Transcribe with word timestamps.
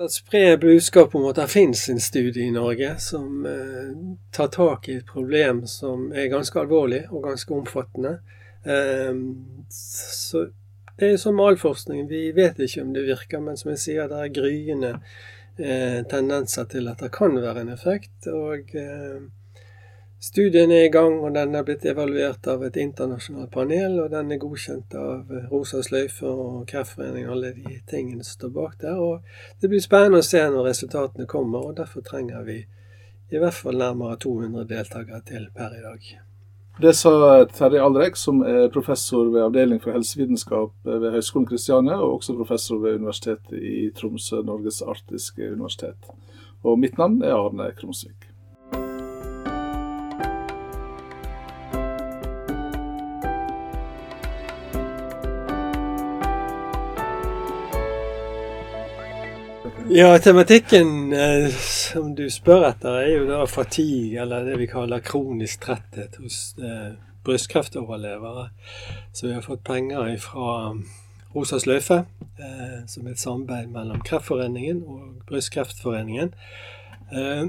At 0.00 0.14
spre 0.14 0.56
budskap 0.56 1.14
om 1.14 1.26
at 1.28 1.36
det 1.36 1.50
finnes 1.52 1.82
en 1.92 2.00
studie 2.00 2.46
i 2.46 2.52
Norge 2.54 2.94
som 3.04 3.44
eh, 3.46 3.90
tar 4.32 4.48
tak 4.54 4.88
i 4.88 4.94
et 4.96 5.06
problem 5.06 5.66
som 5.68 6.06
er 6.16 6.30
ganske 6.32 6.56
alvorlig 6.56 7.02
og 7.10 7.26
ganske 7.26 7.52
omfattende. 7.52 8.14
Eh, 8.64 9.12
så 9.76 10.46
det 11.00 11.10
er 11.10 11.20
som 11.20 11.40
all 11.40 11.58
forskning, 11.60 12.08
vi 12.08 12.30
vet 12.36 12.58
ikke 12.60 12.82
om 12.84 12.94
det 12.96 13.04
virker, 13.06 13.44
men 13.44 13.60
som 13.60 13.74
jeg 13.74 13.82
sier, 13.84 14.08
det 14.08 14.22
er 14.24 14.32
gryende 14.36 14.94
eh, 15.60 16.00
tendenser 16.08 16.66
til 16.72 16.88
at 16.88 17.04
det 17.04 17.12
kan 17.12 17.36
være 17.40 17.66
en 17.66 17.74
effekt. 17.76 18.26
og 18.28 18.74
eh, 18.76 19.20
Studien 20.20 20.68
er 20.70 20.82
i 20.84 20.92
gang, 20.92 21.14
og 21.24 21.32
den 21.32 21.54
er 21.56 21.62
blitt 21.64 21.84
evaluert 21.88 22.44
av 22.52 22.60
et 22.66 22.74
internasjonalt 22.76 23.48
panel. 23.54 23.94
Og 24.02 24.10
den 24.12 24.34
er 24.34 24.40
godkjent 24.42 24.92
av 25.00 25.30
Rosa 25.48 25.80
sløyfe 25.80 26.28
og 26.28 26.66
Kreftforeningen, 26.68 27.30
alle 27.32 27.54
de 27.56 27.78
tingene 27.88 28.20
som 28.20 28.36
står 28.36 28.52
bak 28.58 28.74
der. 28.82 29.00
Og 29.00 29.62
det 29.62 29.70
blir 29.72 29.80
spennende 29.80 30.20
å 30.20 30.26
se 30.26 30.42
når 30.44 30.68
resultatene 30.68 31.28
kommer, 31.30 31.70
og 31.70 31.78
derfor 31.80 32.04
trenger 32.04 32.44
vi 32.44 32.58
i 33.30 33.40
hvert 33.40 33.56
fall 33.56 33.80
nærmere 33.80 34.18
200 34.20 34.68
deltakere 34.68 35.22
til 35.24 35.48
per 35.56 35.78
i 35.78 35.82
dag. 35.86 36.12
Det 36.80 36.92
sa 36.96 37.12
Terje 37.56 37.80
Alrek, 37.84 38.16
som 38.16 38.44
er 38.44 38.68
professor 38.72 39.28
ved 39.32 39.46
Avdeling 39.46 39.80
for 39.80 39.96
helsevitenskap 39.96 40.72
ved 40.84 41.10
Høgskolen 41.16 41.48
Kristiania, 41.48 41.96
og 41.96 42.18
også 42.18 42.36
professor 42.36 42.80
ved 42.84 43.00
Universitetet 43.00 43.56
i 43.56 43.88
Tromsø, 43.96 44.42
Norges 44.44 44.82
arktiske 44.84 45.48
universitet. 45.52 46.12
Og 46.60 46.76
mitt 46.80 47.00
navn 47.00 47.22
er 47.24 47.36
Arne 47.36 47.72
Krumsvik. 47.76 48.29
Ja, 59.92 60.18
tematikken 60.18 61.12
eh, 61.12 61.48
som 61.66 62.12
du 62.14 62.28
spør 62.30 62.68
etter, 62.68 63.00
er 63.00 63.08
jo 63.10 63.24
da 63.26 63.40
fatigue, 63.50 64.20
eller 64.22 64.44
det 64.46 64.60
vi 64.60 64.68
kaller 64.70 65.02
kronisk 65.02 65.64
tretthet 65.64 66.14
hos 66.22 66.36
eh, 66.62 66.92
brystkreftoverlevere. 67.26 68.44
Så 69.10 69.26
vi 69.26 69.32
har 69.34 69.42
fått 69.42 69.64
penger 69.66 70.12
fra 70.22 70.76
Rosa 71.34 71.58
sløyfe, 71.58 72.04
eh, 72.38 72.78
som 72.86 73.08
er 73.08 73.16
et 73.16 73.24
samarbeid 73.24 73.74
mellom 73.74 73.98
Kreftforeningen 74.06 74.84
og 74.86 75.24
Brystkreftforeningen. 75.26 76.36
Eh, 77.10 77.44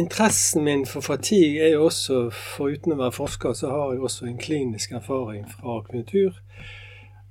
interessen 0.00 0.64
min 0.64 0.86
for 0.88 1.04
fatigue 1.04 1.60
er 1.60 1.74
jo 1.74 1.90
også, 1.90 2.22
foruten 2.56 2.96
å 2.96 3.02
være 3.02 3.18
forsker, 3.20 3.52
så 3.52 3.74
har 3.74 3.92
jeg 3.92 4.08
også 4.08 4.32
en 4.32 4.40
klinisk 4.40 4.96
erfaring 4.96 5.44
fra 5.44 5.76
akupunktur. 5.76 6.40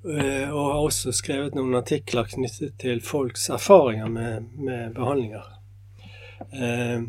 Eh, 0.06 0.48
og 0.48 0.62
har 0.64 0.78
også 0.80 1.12
skrevet 1.12 1.56
noen 1.58 1.76
artikler 1.76 2.28
knyttet 2.32 2.78
til 2.80 3.02
folks 3.04 3.50
erfaringer 3.52 4.08
med, 4.08 4.46
med 4.56 4.94
behandlinger. 4.96 5.50
Eh, 6.56 7.04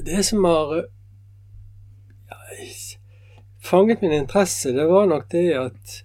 det 0.00 0.22
som 0.24 0.46
har 0.48 0.72
ja, 2.32 2.38
fanget 3.60 4.00
min 4.00 4.16
interesse, 4.16 4.72
det 4.72 4.88
var 4.88 5.10
nok 5.10 5.28
det 5.34 5.50
at 5.60 5.98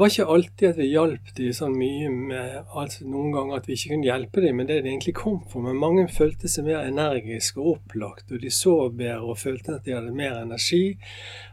var 0.00 0.10
ikke 0.10 0.32
alltid 0.32 0.66
at 0.70 0.78
vi 0.80 0.86
hjalp 0.90 1.30
dem 1.36 1.52
så 1.54 1.68
mye 1.70 2.08
med 2.10 2.72
altså 2.78 3.04
Noen 3.08 3.34
ganger 3.34 3.60
at 3.60 3.68
vi 3.68 3.76
ikke 3.76 3.92
kunne 3.92 4.08
hjelpe 4.08 4.42
dem 4.44 4.56
med 4.56 4.70
det 4.70 4.78
de 4.84 4.90
egentlig 4.92 5.14
kom 5.18 5.38
for. 5.50 5.64
Men 5.64 5.80
mange 5.80 6.06
følte 6.12 6.48
seg 6.48 6.66
mer 6.66 6.86
energiske 6.88 7.60
og 7.60 7.76
opplagt, 7.76 8.32
og 8.32 8.40
de 8.42 8.52
sov 8.54 8.94
bedre 8.98 9.20
og 9.20 9.38
følte 9.38 9.76
at 9.76 9.84
de 9.86 9.94
hadde 9.96 10.14
mer 10.16 10.38
energi. 10.40 10.96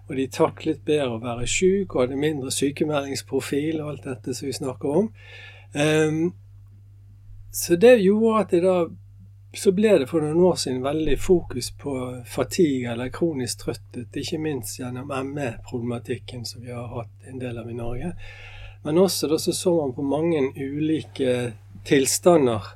Og 0.07 0.15
de 0.17 0.27
taklet 0.31 0.79
bedre 0.87 1.17
å 1.17 1.23
være 1.23 1.47
syk 1.51 1.95
og 1.95 2.05
hadde 2.05 2.21
mindre 2.23 2.53
sykemeldingsprofil 2.55 3.81
og 3.81 3.91
alt 3.93 4.07
dette 4.07 4.37
som 4.37 4.47
vi 4.47 4.55
snakker 4.55 5.01
om. 5.01 5.11
Um, 5.75 6.21
så 7.51 7.75
det 7.75 7.97
gjorde 8.03 8.45
at 8.45 8.55
jeg 8.55 8.63
da 8.63 8.79
så 9.57 9.71
ble 9.73 9.95
det 10.01 10.07
for 10.09 10.21
noen 10.21 10.43
år 10.45 10.57
siden 10.61 10.83
veldig 10.85 11.15
fokus 11.19 11.71
på 11.81 11.93
fatigue 12.29 12.91
eller 12.91 13.09
kronisk 13.13 13.63
trøtthet, 13.63 14.13
ikke 14.21 14.39
minst 14.41 14.77
gjennom 14.79 15.09
ME-problematikken 15.31 16.45
som 16.45 16.61
vi 16.61 16.73
har 16.75 16.87
hatt 16.91 17.29
en 17.31 17.41
del 17.41 17.57
av 17.57 17.69
i 17.69 17.77
Norge. 17.77 18.13
Men 18.85 19.01
også 19.01 19.27
da 19.31 19.39
så, 19.41 19.53
så 19.53 19.73
man 19.79 19.95
på 19.95 20.05
mange 20.05 20.43
ulike 20.55 21.53
tilstander, 21.87 22.69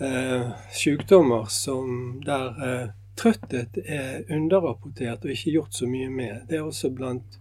eh, 0.00 0.50
sykdommer, 0.74 1.46
som 1.48 2.20
der 2.26 2.62
eh, 2.66 2.88
trøtthet 3.16 3.78
er 3.84 4.26
underrapportert 4.32 5.24
og 5.24 5.32
ikke 5.32 5.54
gjort 5.54 5.78
så 5.78 5.88
mye 5.88 6.10
med. 6.10 6.46
Det 6.48 6.58
er 6.58 6.66
også 6.66 6.90
blant 6.90 7.38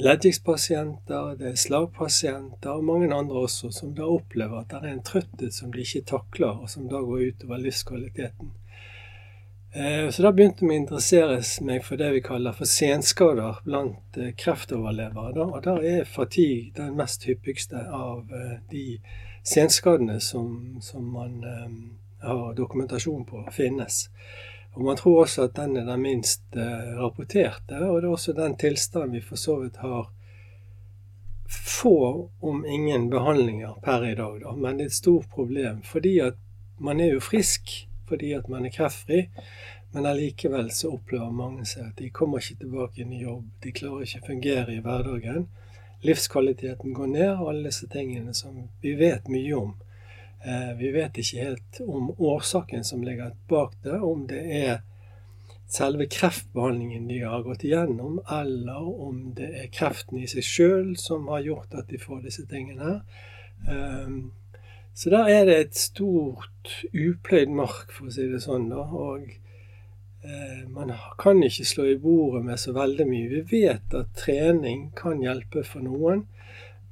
leddgiktpasienter, 0.00 1.34
det 1.38 1.52
er 1.52 1.60
slagpasienter 1.60 2.70
og 2.78 2.86
mange 2.88 3.10
andre 3.14 3.44
også, 3.44 3.70
som 3.74 3.92
da 3.96 4.08
opplever 4.08 4.62
at 4.62 4.72
det 4.72 4.80
er 4.80 4.94
en 4.94 5.04
trøtthet 5.04 5.54
som 5.54 5.72
de 5.72 5.84
ikke 5.84 6.06
takler, 6.14 6.62
og 6.62 6.70
som 6.70 6.88
da 6.88 7.02
går 7.04 7.28
utover 7.30 7.62
livskvaliteten. 7.62 8.54
Eh, 9.72 10.10
så 10.10 10.22
da 10.22 10.32
begynte 10.34 10.64
vi 10.64 10.72
å 10.74 10.80
interessere 10.80 11.38
meg 11.62 11.84
for 11.86 12.00
det 12.00 12.08
vi 12.16 12.22
kaller 12.26 12.54
for 12.56 12.66
senskader 12.66 13.60
blant 13.62 14.18
eh, 14.18 14.32
kreftoverlevere. 14.34 15.46
Og 15.46 15.62
da 15.62 15.76
er 15.86 16.08
fatigue 16.10 16.72
den 16.74 16.96
mest 16.98 17.26
hyppigste 17.28 17.84
av 17.86 18.32
eh, 18.34 18.56
de 18.72 18.86
senskadene 19.46 20.18
som, 20.20 20.80
som 20.84 21.06
man 21.14 21.38
har 22.20 22.50
dokumentasjon 22.54 23.22
på 23.24 23.46
finnes. 23.54 24.08
Og 24.72 24.84
Man 24.84 24.96
tror 24.96 25.22
også 25.24 25.48
at 25.48 25.56
den 25.56 25.76
er 25.76 25.84
den 25.84 26.02
minst 26.02 26.42
eh, 26.56 26.94
rapporterte, 26.98 27.80
og 27.88 28.00
det 28.00 28.08
er 28.08 28.12
også 28.12 28.32
den 28.32 28.56
tilstanden 28.56 29.12
vi 29.12 29.20
for 29.20 29.36
så 29.36 29.58
vidt 29.60 29.76
har 29.82 30.10
få, 31.50 32.30
om 32.40 32.66
ingen, 32.66 33.10
behandlinger 33.10 33.74
per 33.82 34.04
i 34.06 34.14
dag. 34.14 34.40
Da. 34.40 34.52
Men 34.52 34.78
det 34.78 34.84
er 34.84 34.92
et 34.92 34.92
stort 34.92 35.26
problem, 35.30 35.82
fordi 35.82 36.18
at 36.18 36.38
man 36.78 37.00
er 37.00 37.14
jo 37.14 37.20
frisk 37.20 37.86
fordi 38.10 38.32
at 38.32 38.48
man 38.48 38.64
er 38.66 38.74
kreftfri. 38.74 39.28
Men 39.92 40.06
allikevel 40.06 40.70
så 40.70 40.92
opplever 40.94 41.30
mange 41.34 41.66
seg 41.66 41.88
at 41.88 41.98
de 41.98 42.10
kommer 42.14 42.42
ikke 42.42 42.62
tilbake 42.64 43.02
inn 43.02 43.12
i 43.14 43.22
jobb. 43.22 43.44
De 43.62 43.72
klarer 43.74 44.06
ikke 44.06 44.22
å 44.22 44.26
fungere 44.26 44.74
i 44.74 44.82
hverdagen. 44.82 45.46
Livskvaliteten 46.06 46.94
går 46.96 47.10
ned, 47.10 47.30
og 47.36 47.50
alle 47.52 47.68
disse 47.68 47.86
tingene 47.90 48.34
som 48.34 48.56
vi 48.82 48.94
vet 48.98 49.28
mye 49.30 49.56
om. 49.58 49.72
Eh, 50.44 50.76
vi 50.78 50.92
vet 50.92 51.18
ikke 51.20 51.44
helt 51.44 51.80
om 51.84 52.14
årsaken 52.16 52.84
som 52.84 53.02
ligger 53.04 53.34
bak 53.48 53.74
det, 53.84 53.98
om 54.00 54.24
det 54.28 54.40
er 54.40 54.78
selve 55.70 56.06
kreftbehandlingen 56.10 57.08
de 57.08 57.18
har 57.20 57.44
gått 57.44 57.64
igjennom, 57.64 58.22
eller 58.24 58.86
om 59.04 59.34
det 59.36 59.50
er 59.62 59.72
kreften 59.74 60.18
i 60.18 60.28
seg 60.30 60.46
sjøl 60.46 60.94
som 60.98 61.28
har 61.30 61.44
gjort 61.44 61.76
at 61.76 61.92
de 61.92 62.00
får 62.00 62.24
disse 62.24 62.46
tingene. 62.48 63.02
Ehm, 63.68 64.32
så 64.94 65.12
der 65.12 65.28
er 65.28 65.44
det 65.46 65.58
et 65.58 65.76
stort 65.78 66.72
upløyd 66.90 67.52
mark, 67.54 67.92
for 67.92 68.08
å 68.08 68.14
si 68.16 68.26
det 68.32 68.40
sånn. 68.42 68.72
og 68.72 69.28
eh, 70.24 70.64
man 70.72 70.94
kan 71.20 71.42
ikke 71.44 71.68
slå 71.68 71.86
i 71.92 72.00
bordet 72.00 72.44
med 72.48 72.58
så 72.58 72.72
veldig 72.72 73.06
mye. 73.06 73.28
Vi 73.28 73.44
vet 73.60 73.94
at 73.94 74.16
trening 74.16 74.90
kan 74.96 75.20
hjelpe 75.22 75.62
for 75.68 75.84
noen, 75.84 76.26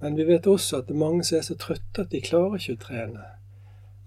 men 0.01 0.21
vi 0.21 0.29
vet 0.29 0.47
også 0.47 0.79
at 0.79 0.87
det 0.87 0.95
er 0.95 1.05
mange 1.07 1.25
som 1.25 1.41
er 1.41 1.49
så 1.49 1.57
trøtte 1.59 2.05
at 2.05 2.13
de 2.13 2.23
klarer 2.23 2.61
ikke 2.61 2.77
å 2.77 2.85
trene. 2.85 3.27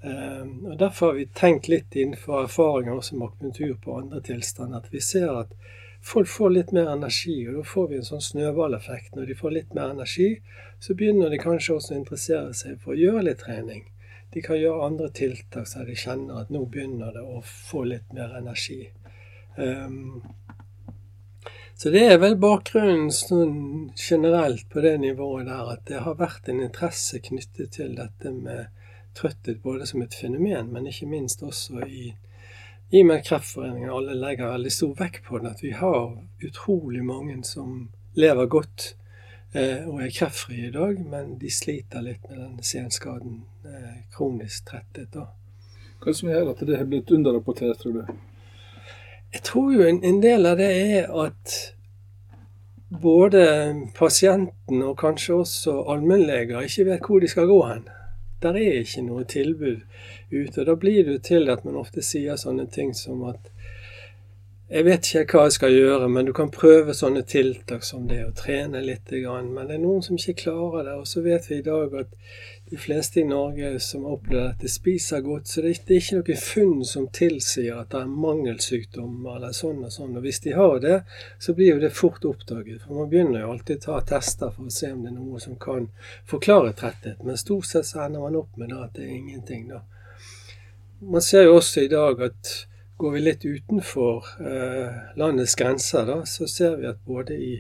Ehm, 0.04 0.66
og 0.66 0.78
Derfor 0.80 1.06
har 1.06 1.14
vi 1.14 1.26
tenkt 1.26 1.68
litt 1.68 1.96
innenfor 1.96 2.44
erfaringer 2.44 2.98
også 2.98 3.16
med 3.18 3.28
akupunktur 3.28 3.76
på 3.84 4.00
andre 4.00 4.22
tilstander, 4.26 4.82
at 4.82 4.94
vi 4.94 5.02
ser 5.02 5.30
at 5.44 5.54
folk 6.02 6.28
får 6.28 6.50
litt 6.50 6.72
mer 6.74 6.90
energi, 6.90 7.36
og 7.48 7.60
da 7.60 7.64
får 7.74 7.88
vi 7.90 8.00
en 8.00 8.08
sånn 8.10 8.26
snøballeffekt. 8.26 9.16
Når 9.16 9.30
de 9.30 9.38
får 9.38 9.56
litt 9.58 9.76
mer 9.78 9.94
energi, 9.94 10.32
så 10.80 10.98
begynner 10.98 11.30
de 11.30 11.42
kanskje 11.42 11.76
også 11.78 11.94
å 11.94 12.00
interessere 12.00 12.54
seg 12.58 12.80
for 12.82 12.96
å 12.96 13.02
gjøre 13.02 13.28
litt 13.30 13.44
trening. 13.46 13.86
De 14.34 14.42
kan 14.42 14.58
gjøre 14.58 14.88
andre 14.88 15.10
tiltak 15.14 15.68
så 15.68 15.84
de 15.86 15.96
kjenner 16.00 16.42
at 16.42 16.52
nå 16.54 16.64
begynner 16.72 17.12
det 17.14 17.22
å 17.22 17.42
få 17.46 17.84
litt 17.86 18.14
mer 18.16 18.34
energi. 18.40 18.86
Um, 19.58 20.22
så 21.76 21.92
det 21.92 22.06
er 22.08 22.20
vel 22.22 22.38
bakgrunnen 22.40 23.10
sånn 23.14 23.92
generelt 23.98 24.68
på 24.72 24.82
det 24.86 24.96
nivået 25.02 25.50
der, 25.50 25.74
at 25.76 25.84
det 25.90 26.04
har 26.06 26.18
vært 26.20 26.48
en 26.50 26.62
interesse 26.64 27.20
knyttet 27.26 27.76
til 27.76 27.96
dette 27.98 28.32
med 28.32 28.70
trøtthet 29.18 29.62
både 29.64 29.88
som 29.90 30.02
et 30.02 30.16
fenomen, 30.16 30.72
men 30.74 30.88
ikke 30.88 31.10
minst 31.10 31.44
også 31.44 31.84
i, 31.88 32.14
i 32.92 33.02
og 33.02 33.10
med 33.10 33.26
Kreftforeningen. 33.28 33.92
Alle 33.92 34.16
legger 34.16 34.52
veldig 34.54 34.72
stor 34.72 34.96
vekt 35.00 35.26
på 35.28 35.40
det. 35.40 35.52
At 35.56 35.64
vi 35.64 35.72
har 35.76 36.18
utrolig 36.48 37.04
mange 37.06 37.44
som 37.48 37.90
lever 38.14 38.46
godt 38.52 38.96
eh, 39.54 39.88
og 39.88 40.02
er 40.04 40.16
kreftfrie 40.16 40.68
i 40.68 40.74
dag, 40.76 41.00
men 41.00 41.38
de 41.40 41.52
sliter 41.52 42.04
litt 42.04 42.28
med 42.30 42.40
den 42.40 42.64
senskaden, 42.64 43.44
eh, 43.66 44.02
kronisk 44.16 44.68
tretthet. 44.72 45.14
da. 45.14 45.28
Hva 46.02 46.16
som 46.18 46.32
gjør 46.32 46.54
at 46.54 46.66
det 46.66 46.80
har 46.80 46.90
blitt 46.90 47.12
underrapportert, 47.12 47.80
tror 47.80 48.02
du? 48.02 48.18
Jeg 49.32 49.44
tror 49.48 49.72
jo 49.72 49.86
en, 49.88 50.04
en 50.04 50.20
del 50.24 50.46
av 50.46 50.58
det 50.60 50.72
er 50.98 51.12
at 51.24 51.54
både 53.02 53.44
pasienten 53.96 54.82
og 54.84 54.98
kanskje 55.00 55.38
også 55.40 55.78
allmennleger 55.94 56.66
ikke 56.68 56.90
vet 56.90 57.06
hvor 57.08 57.24
de 57.24 57.30
skal 57.32 57.48
gå 57.48 57.62
hen. 57.70 57.86
Der 58.42 58.58
er 58.58 58.82
ikke 58.82 59.04
noe 59.06 59.24
tilbud 59.30 59.82
ute. 60.32 60.62
og 60.62 60.66
Da 60.66 60.76
blir 60.76 61.04
det 61.06 61.14
jo 61.14 61.20
til 61.20 61.50
at 61.50 61.66
man 61.66 61.78
ofte 61.78 62.02
sier 62.02 62.40
sånne 62.42 62.68
ting 62.72 62.96
som 62.98 63.24
at 63.30 63.52
jeg 64.72 64.86
vet 64.88 65.08
ikke 65.10 65.36
hva 65.36 65.50
jeg 65.50 65.56
skal 65.58 65.74
gjøre, 65.76 66.06
men 66.08 66.30
du 66.30 66.32
kan 66.32 66.48
prøve 66.48 66.94
sånne 66.96 67.26
tiltak 67.28 67.84
som 67.84 68.06
det 68.08 68.22
å 68.24 68.32
trene 68.32 68.80
litt. 68.80 69.12
Men 69.12 69.66
det 69.68 69.76
er 69.76 69.82
noen 69.84 70.00
som 70.06 70.16
ikke 70.16 70.46
klarer 70.46 70.86
det. 70.88 70.94
Og 70.96 71.10
så 71.12 71.24
vet 71.26 71.50
vi 71.50 71.58
i 71.60 71.66
dag 71.66 71.92
at 72.00 72.14
de 72.72 72.78
fleste 72.78 73.20
i 73.20 73.24
Norge 73.28 73.80
som 73.84 74.06
opplever 74.08 74.54
at 74.54 74.62
de 74.64 74.70
spiser 74.72 75.20
godt. 75.26 75.50
Så 75.52 75.62
det 75.62 75.74
er 75.76 75.98
ikke 75.98 76.22
noen 76.22 76.38
funn 76.40 76.86
som 76.88 77.10
tilsier 77.12 77.82
at 77.82 77.90
det 77.92 78.00
er 78.00 78.14
mangelsykdom 78.26 79.26
eller 79.34 79.52
sånn 79.56 79.82
og 79.84 79.92
sånn. 79.92 80.14
Og 80.16 80.24
hvis 80.24 80.40
de 80.46 80.54
har 80.56 80.80
det, 80.80 81.02
så 81.44 81.52
blir 81.58 81.74
jo 81.74 81.82
det 81.82 81.92
fort 81.98 82.24
oppdaget. 82.30 82.86
For 82.86 83.02
man 83.02 83.12
begynner 83.12 83.44
jo 83.44 83.52
alltid 83.52 83.82
å 83.82 83.86
ta 83.90 84.00
tester 84.14 84.56
for 84.56 84.72
å 84.72 84.76
se 84.78 84.94
om 84.96 85.04
det 85.04 85.12
er 85.12 85.18
noe 85.18 85.44
som 85.44 85.60
kan 85.60 85.90
forklare 86.32 86.72
tretthet. 86.80 87.20
Men 87.28 87.42
stort 87.42 87.68
sett 87.68 87.92
så 87.92 88.06
ender 88.06 88.24
man 88.24 88.40
opp 88.40 88.56
med 88.56 88.72
at 88.72 88.96
det 88.96 89.04
er 89.04 89.18
ingenting, 89.20 89.68
da. 89.74 89.84
Man 91.02 91.24
ser 91.26 91.50
jo 91.50 91.58
også 91.58 91.84
i 91.84 91.92
dag 91.92 92.24
at 92.24 92.56
går 93.02 93.18
vi 93.18 93.26
litt 93.26 93.44
utenfor 93.44 94.32
eh, 94.40 94.98
landets 95.20 95.58
grenser, 95.60 96.06
da, 96.08 96.22
så 96.30 96.48
ser 96.48 96.80
vi 96.80 96.88
at 96.88 97.04
både 97.04 97.36
i 97.36 97.56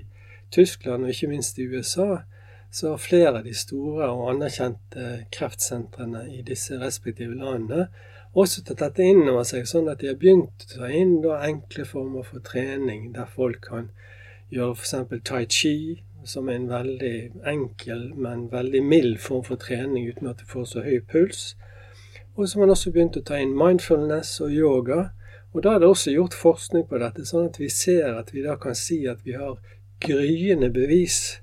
Tyskland 0.53 1.03
og 1.03 1.11
ikke 1.11 1.31
minst 1.31 1.59
i 1.59 1.65
USA 1.67 2.21
så 2.71 2.93
har 2.93 3.03
flere 3.03 3.33
av 3.39 3.43
de 3.43 3.53
store 3.55 4.07
og 4.13 4.29
anerkjente 4.31 5.25
kreftsentrene 5.35 6.23
i 6.31 6.41
disse 6.47 6.77
respektive 6.79 7.35
landene 7.35 7.89
også 8.31 8.63
tatt 8.63 8.79
dette 8.79 9.03
inn 9.03 9.25
over 9.27 9.43
seg, 9.47 9.65
sånn 9.67 9.89
at 9.91 9.99
de 9.99 10.07
har 10.07 10.19
begynt 10.19 10.63
å 10.63 10.69
ta 10.71 10.87
inn 10.87 11.17
da, 11.23 11.41
enkle 11.43 11.83
former 11.87 12.23
for 12.23 12.43
trening, 12.47 13.11
der 13.15 13.27
folk 13.27 13.59
kan 13.67 13.89
gjøre 14.51 14.77
f.eks. 14.77 15.23
tai 15.27 15.43
chi, 15.51 15.75
som 16.23 16.47
er 16.47 16.59
en 16.61 16.69
veldig 16.69 17.43
enkel, 17.51 18.05
men 18.15 18.47
veldig 18.51 18.83
mild 18.85 19.19
form 19.19 19.43
for 19.43 19.59
trening 19.59 20.07
uten 20.07 20.29
at 20.31 20.39
du 20.39 20.47
får 20.47 20.69
så 20.71 20.85
høy 20.85 21.01
puls. 21.11 21.55
Og 22.37 22.47
så 22.47 22.55
har 22.55 22.65
man 22.65 22.75
også 22.75 22.93
begynt 22.95 23.19
å 23.19 23.25
ta 23.25 23.39
inn 23.41 23.57
mindfulness 23.57 24.37
og 24.45 24.53
yoga. 24.55 25.09
Og 25.51 25.65
da 25.65 25.75
er 25.75 25.81
det 25.83 25.89
også 25.91 26.13
gjort 26.13 26.37
forskning 26.37 26.85
på 26.87 27.01
dette, 27.01 27.25
sånn 27.27 27.49
at 27.49 27.59
vi 27.59 27.67
ser 27.73 28.15
at 28.15 28.31
vi 28.31 28.45
da 28.45 28.55
kan 28.61 28.77
si 28.77 29.01
at 29.11 29.25
vi 29.27 29.35
har 29.35 29.57
gryende 30.01 30.71
bevis 30.71 31.40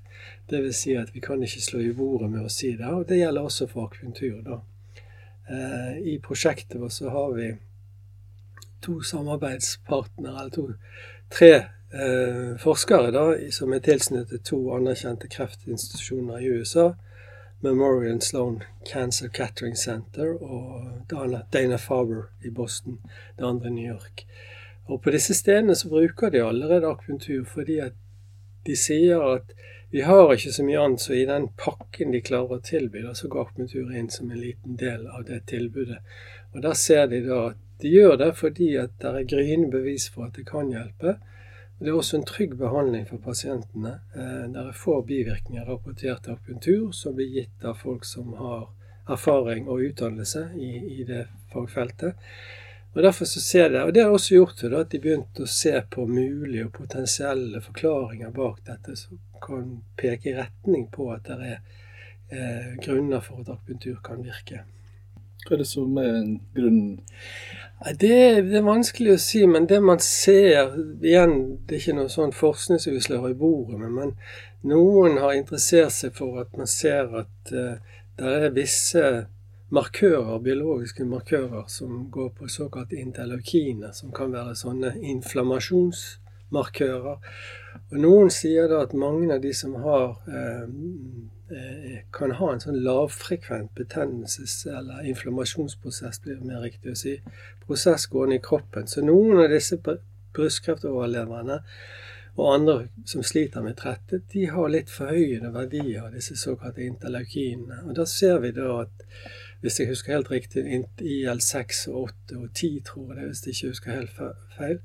Dvs. 0.49 0.81
Si 0.83 0.95
at 0.97 1.15
vi 1.15 1.21
kan 1.23 1.43
ikke 1.43 1.61
slå 1.61 1.79
i 1.83 1.93
bordet 1.93 2.29
med 2.31 2.45
å 2.45 2.51
si 2.51 2.75
det. 2.77 2.89
Og 2.89 3.07
det 3.09 3.21
gjelder 3.21 3.47
også 3.47 3.67
for 3.71 3.89
akventur. 3.89 4.41
da. 4.45 4.61
Eh, 5.49 5.97
I 6.13 6.19
prosjektet 6.23 6.79
vårt 6.81 6.91
så 6.91 7.09
har 7.09 7.33
vi 7.33 7.49
to 8.81 9.01
samarbeidspartnere, 9.01 10.39
eller 10.39 10.49
to, 10.49 10.67
tre 11.29 11.53
eh, 11.55 12.57
forskere 12.61 13.11
da, 13.11 13.25
som 13.51 13.73
er 13.73 13.83
tilknyttet 13.83 14.45
to 14.47 14.59
anerkjente 14.75 15.27
kreftinstitusjoner 15.27 16.39
i 16.39 16.51
USA. 16.59 16.93
Memorial 17.61 18.21
Sloan 18.21 18.61
Cancer 18.87 19.27
Catering 19.27 19.75
Center 19.77 20.37
og 20.43 21.03
Dana, 21.11 21.77
Farber 21.77 22.29
i 22.45 22.49
Boston, 22.49 22.99
det 23.37 23.45
andre 23.45 23.67
i 23.67 23.73
New 23.73 23.89
York. 23.93 24.25
Og 24.85 25.01
På 25.01 25.11
disse 25.11 25.33
stedene 25.33 25.75
så 25.75 25.89
bruker 25.89 26.29
de 26.29 26.45
allerede 26.45 26.87
akventur 26.87 27.43
fordi 27.45 27.79
at 27.83 27.93
de 28.65 28.75
sier 28.75 29.19
at 29.21 29.51
vi 29.91 30.01
har 30.01 30.33
ikke 30.33 30.51
så 30.53 30.63
mye 30.65 30.81
annet, 30.81 31.01
så 31.01 31.15
i 31.17 31.25
den 31.25 31.47
pakken 31.57 32.11
de 32.13 32.21
klarer 32.21 32.59
å 32.59 32.65
tilby, 32.65 33.01
da, 33.01 33.15
så 33.17 33.27
går 33.27 33.47
akupunktur 33.47 33.95
inn 33.95 34.09
som 34.13 34.29
en 34.29 34.41
liten 34.41 34.77
del 34.77 35.07
av 35.07 35.23
det 35.25 35.41
tilbudet. 35.49 35.97
Og 36.53 36.61
Der 36.61 36.77
ser 36.77 37.07
de 37.07 37.23
da 37.25 37.39
at 37.49 37.57
de 37.81 37.89
gjør 37.89 38.17
det 38.19 38.33
fordi 38.35 38.73
at 38.77 38.95
det 39.01 39.09
er 39.15 39.27
gryende 39.31 39.71
bevis 39.71 40.09
for 40.11 40.27
at 40.27 40.35
det 40.35 40.45
kan 40.49 40.69
hjelpe. 40.69 41.15
Det 41.79 41.87
er 41.87 41.95
også 41.95 42.17
en 42.17 42.27
trygg 42.27 42.57
behandling 42.59 43.05
for 43.07 43.23
pasientene. 43.23 43.93
Eh, 44.13 44.45
det 44.51 44.65
er 44.65 44.75
få 44.75 44.99
bivirkninger 45.07 45.65
rapportert 45.65 46.25
til 46.25 46.35
akupunktur 46.35 46.89
som 46.91 47.15
blir 47.15 47.31
gitt 47.37 47.63
av 47.63 47.79
folk 47.79 48.03
som 48.05 48.33
har 48.35 48.67
erfaring 49.09 49.69
og 49.69 49.85
utdannelse 49.87 50.49
i, 50.59 50.73
i 50.99 51.05
det 51.07 51.23
fagfeltet. 51.53 52.19
Og 52.93 53.03
derfor 53.03 53.25
så 53.29 53.41
ser 53.41 53.69
det, 53.69 53.83
og 53.83 53.93
det 53.93 54.03
har 54.03 54.11
også 54.11 54.33
gjort 54.33 54.61
det, 54.61 54.73
at 54.73 54.91
de 54.91 54.99
begynte 54.99 55.45
å 55.45 55.51
se 55.51 55.75
på 55.93 56.07
mulige 56.09 56.65
og 56.65 56.73
potensielle 56.73 57.61
forklaringer 57.61 58.33
bak 58.33 58.63
dette 58.65 58.95
som 58.97 59.19
kan 59.43 59.77
peke 59.97 60.31
i 60.31 60.35
retning 60.39 60.87
på 60.91 61.11
at 61.13 61.29
det 61.29 61.37
er 61.53 61.59
eh, 62.33 62.75
grunner 62.81 63.21
for 63.21 63.43
at 63.43 63.53
akupunktur 63.53 64.01
kan 64.03 64.23
virke. 64.25 64.63
Hva 65.45 65.55
er 65.55 65.61
det 65.61 65.69
som 65.69 65.97
er 66.01 66.17
grunnen? 66.55 66.97
Det, 68.01 68.09
det, 68.49 68.57
er 68.59 68.65
vanskelig 68.65 69.13
å 69.13 69.21
si, 69.23 69.45
men 69.47 69.69
det 69.69 69.79
man 69.79 70.01
ser 70.03 70.73
igjen, 70.99 71.35
Det 71.63 71.77
er 71.77 71.79
ikke 71.79 71.95
noe 72.01 72.11
sånn 72.11 72.33
forskning 72.35 72.81
som 72.81 72.91
vi 72.91 73.03
slår 73.05 73.29
i 73.29 73.37
bordet 73.39 73.79
men 73.79 74.17
noen 74.67 75.15
har 75.21 75.37
interessert 75.37 75.95
seg 75.95 76.17
for 76.17 76.41
at 76.41 76.57
man 76.59 76.67
ser 76.67 77.13
at 77.21 77.53
eh, 77.53 77.93
det 78.19 78.33
er 78.35 78.51
visse 78.51 79.03
markører, 79.69 80.39
biologiske 80.39 81.05
markører 81.05 81.63
som 81.67 82.11
går 82.11 82.29
på 82.37 82.47
såkalt 82.49 82.91
interleukiner, 82.93 83.91
som 83.93 84.11
kan 84.15 84.33
være 84.33 84.55
sånne 84.57 84.95
inflammasjonsmarkører. 85.13 87.17
Og 87.91 87.97
Noen 88.01 88.29
sier 88.33 88.67
da 88.69 88.81
at 88.85 88.93
mange 88.97 89.33
av 89.35 89.41
de 89.43 89.53
som 89.53 89.75
har 89.83 90.05
eh, 90.27 90.67
eh 91.49 91.99
kan 92.13 92.31
ha 92.31 92.53
en 92.53 92.59
sånn 92.61 92.83
lavfrekvent 92.85 93.71
betennelses- 93.77 94.67
eller 94.67 95.05
inflammasjonsprosess, 95.09 96.21
blir 96.21 96.35
det 96.35 96.45
mer 96.45 96.61
riktig 96.65 96.91
å 96.91 96.95
si, 96.97 97.21
prosess 97.65 98.05
gående 98.09 98.35
i 98.35 98.45
kroppen. 98.49 98.87
Så 98.87 99.01
noen 99.05 99.39
av 99.43 99.49
disse 99.49 99.77
brystkreftoverleverne 100.33 101.63
og 102.39 102.53
andre 102.53 102.87
som 103.05 103.23
sliter 103.23 103.61
med 103.61 103.77
trettet 103.77 104.29
de 104.33 104.45
har 104.53 104.71
litt 104.71 104.91
forhøyede 104.93 105.51
verdier 105.53 106.05
av 106.05 106.15
disse 106.15 106.37
såkalte 106.39 106.85
interleukinene. 106.85 107.83
Og 107.87 107.95
da 107.97 108.05
ser 108.07 108.39
vi 108.43 108.53
da 108.55 108.67
at 108.85 109.05
hvis 109.61 109.79
jeg 109.79 109.87
husker 109.87 110.13
helt 110.13 110.31
riktig, 110.31 110.63
IL6 111.01 111.89
og 111.91 112.01
8 112.01 112.37
og 112.37 112.49
10, 112.53 112.81
tror 112.85 113.09
jeg 113.09 113.17
det, 113.17 113.25
hvis 113.27 113.45
jeg 113.45 113.55
ikke 113.55 113.71
husker 113.73 113.91
helt 113.91 114.21
feil, 114.57 114.79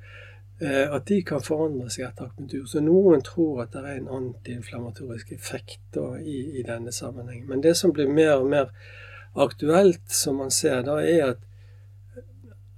eh, 0.60 0.94
at 0.96 1.06
de 1.08 1.20
kan 1.22 1.42
forandre 1.42 1.90
seg 1.90 2.08
etter 2.08 2.26
akupunktur. 2.26 2.66
Så 2.66 2.82
noen 2.82 3.22
tror 3.22 3.62
at 3.64 3.72
det 3.74 3.84
er 3.84 4.00
en 4.00 4.10
antiinflamatorisk 4.18 5.32
effekt 5.32 5.80
da, 5.94 6.14
i, 6.18 6.40
i, 6.58 6.66
denne 6.66 6.92
sammenheng. 6.92 7.46
Men 7.48 7.62
det 7.62 7.76
som 7.78 7.94
blir 7.94 8.10
mer 8.10 8.36
og 8.40 8.50
mer 8.50 8.70
aktuelt, 9.34 10.04
som 10.10 10.42
man 10.42 10.50
ser 10.54 10.82
da, 10.86 10.98
er 11.02 11.34
at 11.34 11.50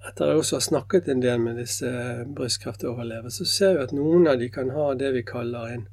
etter 0.06 0.30
jeg 0.30 0.38
også 0.38 0.56
har 0.56 0.66
snakket 0.68 1.08
en 1.10 1.22
del 1.22 1.40
med 1.42 1.56
disse 1.58 1.88
brystkreftoverlevere, 2.36 3.32
så 3.32 3.44
ser 3.48 3.74
vi 3.74 3.86
at 3.88 3.94
noen 3.96 4.28
av 4.30 4.38
de 4.38 4.52
kan 4.52 4.70
ha 4.70 4.92
det 4.94 5.10
vi 5.16 5.24
kaller 5.26 5.72
en 5.72 5.88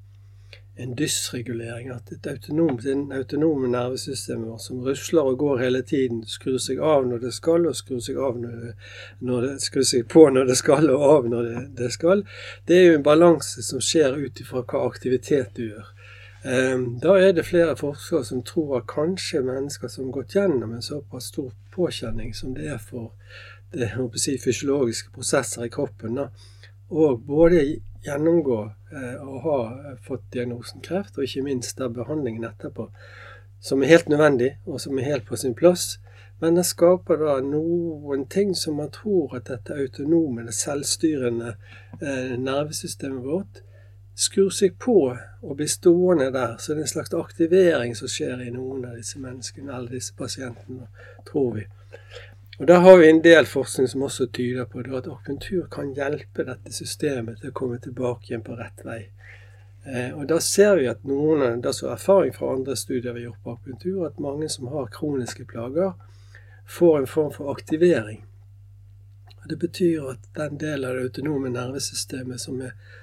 en 0.75 0.95
dysregulering. 0.97 1.89
At 1.93 2.11
et 2.11 2.27
autonomt, 2.27 2.83
det 2.83 2.95
autonome 3.17 3.69
nervesystemet 3.71 4.61
som 4.61 4.81
rusler 4.85 5.21
og 5.21 5.37
går 5.37 5.63
hele 5.63 5.81
tiden, 5.81 6.23
skrur 6.27 6.57
seg 6.61 6.81
av 6.81 7.07
når 7.07 7.25
det 7.27 7.33
skal, 7.35 7.67
og 7.69 7.77
skrur 7.77 8.01
seg, 8.03 8.17
når 8.17 8.59
det, 8.65 8.73
når 9.19 9.47
det, 9.47 9.53
skrur 9.61 9.87
seg 9.87 10.07
på 10.09 10.27
når 10.33 10.49
det 10.49 10.57
skal, 10.59 10.89
og 10.93 11.07
av 11.09 11.29
når 11.29 11.49
det, 11.49 11.65
det 11.79 11.91
skal, 11.93 12.25
det 12.67 12.79
er 12.79 12.87
jo 12.87 12.99
en 12.99 13.09
balanse 13.09 13.65
som 13.65 13.81
skjer 13.83 14.17
ut 14.17 14.41
ifra 14.41 14.65
hva 14.65 14.85
aktivitet 14.87 15.53
du 15.57 15.67
gjør. 15.67 15.91
Ehm, 16.43 16.87
da 16.99 17.15
er 17.15 17.31
det 17.31 17.45
flere 17.47 17.75
forskere 17.79 18.25
som 18.27 18.41
tror 18.43 18.81
at 18.81 18.89
kanskje 18.91 19.39
mennesker 19.45 19.87
som 19.87 20.09
har 20.09 20.17
gått 20.17 20.35
gjennom 20.35 20.73
en 20.75 20.83
såpass 20.83 21.29
stor 21.31 21.53
påkjenning 21.71 22.33
som 22.35 22.51
det 22.57 22.67
er 22.67 22.81
for 22.83 23.13
det, 23.71 23.93
si, 24.19 24.35
fysiologiske 24.37 25.13
prosesser 25.15 25.65
i 25.65 25.71
kroppen, 25.71 26.19
da, 26.19 26.27
og 26.93 27.25
både 27.27 27.63
gjennomgå 28.05 28.59
eh, 28.93 29.19
og 29.23 29.41
ha 29.47 29.57
fått 30.05 30.29
diagnosen 30.35 30.83
kreft, 30.85 31.17
og 31.17 31.25
ikke 31.25 31.45
minst 31.47 31.79
da 31.79 31.89
behandlingen 31.89 32.45
etterpå, 32.47 32.89
som 33.63 33.81
er 33.81 33.93
helt 33.95 34.09
nødvendig, 34.11 34.53
og 34.67 34.81
som 34.83 34.97
er 34.99 35.09
helt 35.09 35.25
på 35.25 35.39
sin 35.39 35.55
plass. 35.57 35.97
Men 36.43 36.57
det 36.59 36.65
skaper 36.67 37.21
da 37.21 37.37
noen 37.45 38.25
ting 38.27 38.51
som 38.57 38.75
man 38.81 38.91
tror 38.91 39.37
at 39.37 39.47
dette 39.47 39.77
autonome, 39.79 40.43
det 40.43 40.55
selvstyrende 40.57 41.53
eh, 42.01 42.33
nervesystemet 42.39 43.23
vårt 43.23 43.63
skrur 44.15 44.51
seg 44.53 44.75
på 44.81 44.97
og 45.13 45.55
blir 45.57 45.69
stående 45.71 46.29
der. 46.33 46.57
Så 46.59 46.73
det 46.73 46.83
er 46.83 46.87
en 46.87 46.91
slags 46.91 47.13
aktivering 47.17 47.95
som 47.97 48.11
skjer 48.11 48.43
i 48.45 48.51
noen 48.53 48.85
av 48.85 48.99
disse 48.99 49.21
menneskene, 49.21 49.71
eller 49.73 49.95
disse 49.97 50.13
pasientene, 50.17 50.89
tror 51.29 51.55
vi. 51.57 51.65
Og 52.63 52.67
Der 52.67 52.79
har 52.79 52.97
vi 52.97 53.09
en 53.09 53.21
del 53.21 53.45
forskning 53.45 53.87
som 53.91 54.05
også 54.07 54.29
tyder 54.31 54.63
på 54.71 54.79
at 54.79 55.07
akupunktur 55.07 55.65
kan 55.67 55.89
hjelpe 55.91 56.45
dette 56.47 56.71
systemet 56.71 57.41
til 57.41 57.51
å 57.51 57.55
komme 57.59 57.75
tilbake 57.83 58.29
igjen 58.29 58.43
på 58.45 58.55
rett 58.55 58.85
vei. 58.87 58.99
Eh, 59.83 60.13
og 60.15 60.29
Da 60.31 60.37
ser 60.39 60.77
vi 60.79 60.85
at 60.87 61.03
noen 61.03 61.59
det 61.59 61.73
er 61.73 61.89
erfaring 61.91 62.31
fra 62.31 62.53
andre 62.53 62.77
studier 62.79 63.11
vi 63.11 63.19
har 63.19 63.25
gjort 63.25 63.43
på 63.43 63.51
akupunktur, 63.57 64.05
at 64.07 64.23
mange 64.23 64.47
som 64.49 64.69
har 64.71 64.87
kroniske 64.95 65.43
plager, 65.43 65.91
får 66.65 66.97
en 67.01 67.07
form 67.07 67.33
for 67.35 67.51
aktivering. 67.51 68.23
Og 69.43 69.49
Det 69.49 69.59
betyr 69.59 70.11
at 70.13 70.29
den 70.39 70.57
delen 70.57 70.89
av 70.89 70.95
det 70.95 71.03
autonome 71.09 71.51
nervesystemet 71.51 72.39
som 72.39 72.61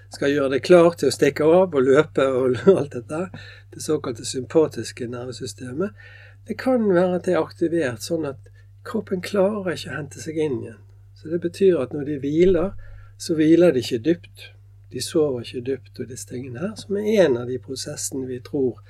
skal 0.09 0.31
gjøre 0.31 0.55
det 0.55 0.63
klart 0.63 1.03
til 1.03 1.13
å 1.13 1.19
stikke 1.19 1.45
av 1.45 1.75
og 1.75 1.85
løpe 1.85 2.25
og 2.25 2.57
alt 2.79 2.97
dette, 2.97 3.27
det 3.75 3.85
såkalte 3.85 4.25
sympatiske 4.25 5.05
nervesystemet, 5.07 5.93
det 6.49 6.57
kan 6.57 6.89
være 6.89 7.19
at 7.19 7.29
det 7.29 7.37
er 7.37 7.45
aktivert 7.45 8.01
sånn 8.01 8.25
at 8.25 8.50
Kroppen 8.87 9.21
klarer 9.25 9.75
ikke 9.75 9.93
å 9.93 9.99
hente 9.99 10.23
seg 10.23 10.39
inn 10.41 10.63
igjen. 10.63 10.81
Så 11.21 11.29
det 11.29 11.43
betyr 11.45 11.77
at 11.83 11.93
når 11.93 12.07
de 12.09 12.17
hviler, 12.23 12.73
så 13.21 13.37
hviler 13.37 13.75
de 13.77 13.83
ikke 13.85 14.01
dypt. 14.07 14.51
De 14.93 15.03
sover 15.05 15.45
ikke 15.45 15.65
dypt. 15.67 15.99
Og 16.01 16.09
disse 16.09 16.29
tingene 16.31 16.63
her, 16.63 16.75
som 16.81 16.97
er 16.97 17.27
en 17.27 17.37
av 17.43 17.51
de 17.51 17.59
prosessene 17.61 18.25
vi 18.29 18.39
tror 18.45 18.81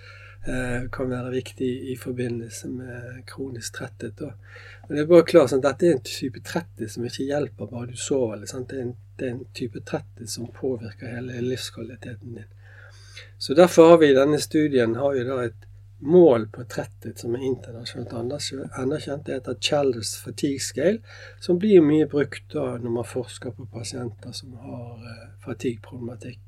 eh, 0.47 0.87
kan 0.95 1.11
være 1.11 1.33
viktig 1.35 1.71
i 1.91 1.97
forbindelse 1.99 2.71
med 2.71 3.25
kronisk 3.27 3.81
tretthet. 3.81 4.23
Og 4.23 4.95
det 4.95 5.03
er 5.03 5.11
bare 5.11 5.27
klart 5.27 5.51
sånn, 5.53 5.65
Dette 5.65 5.89
er 5.89 5.97
en 5.97 6.05
type 6.07 6.43
tretthet 6.47 6.95
som 6.95 7.09
ikke 7.09 7.27
hjelper 7.27 7.73
bare 7.73 7.91
du 7.91 7.99
sover. 7.99 8.45
Det 8.45 8.53
er, 8.55 8.85
en, 8.85 8.95
det, 9.19 9.27
er 9.27 9.35
en, 9.35 9.45
type 9.55 9.83
tretthet 9.91 10.31
som 10.31 10.53
påvirker 10.55 11.17
hele 11.17 11.43
livskvaliteten 11.49 12.39
din. 12.39 12.55
Så 13.39 13.59
Derfor 13.59 13.91
har 13.91 13.99
vi 13.99 14.13
i 14.13 14.17
denne 14.17 14.39
studien 14.41 14.95
har 14.97 15.17
vi 15.17 15.27
da 15.27 15.43
et 15.49 15.67
mål 16.01 16.49
på 16.49 16.65
tretthet 16.65 17.19
som 17.19 17.35
er 17.35 17.45
internasjonalt 17.45 18.13
anerkjent. 18.79 19.27
Det 19.27 19.35
heter 19.39 19.59
Chalders 19.61 20.15
fatigue 20.25 20.61
scale, 20.61 20.99
som 21.41 21.59
blir 21.59 21.85
mye 21.85 22.09
brukt 22.09 22.53
da 22.55 22.77
når 22.81 22.95
man 22.97 23.09
forsker 23.09 23.53
på 23.57 23.67
pasienter 23.73 24.33
som 24.33 24.57
har 24.63 25.05
eh, 25.05 25.27
fatigue-problematikk. 25.45 26.41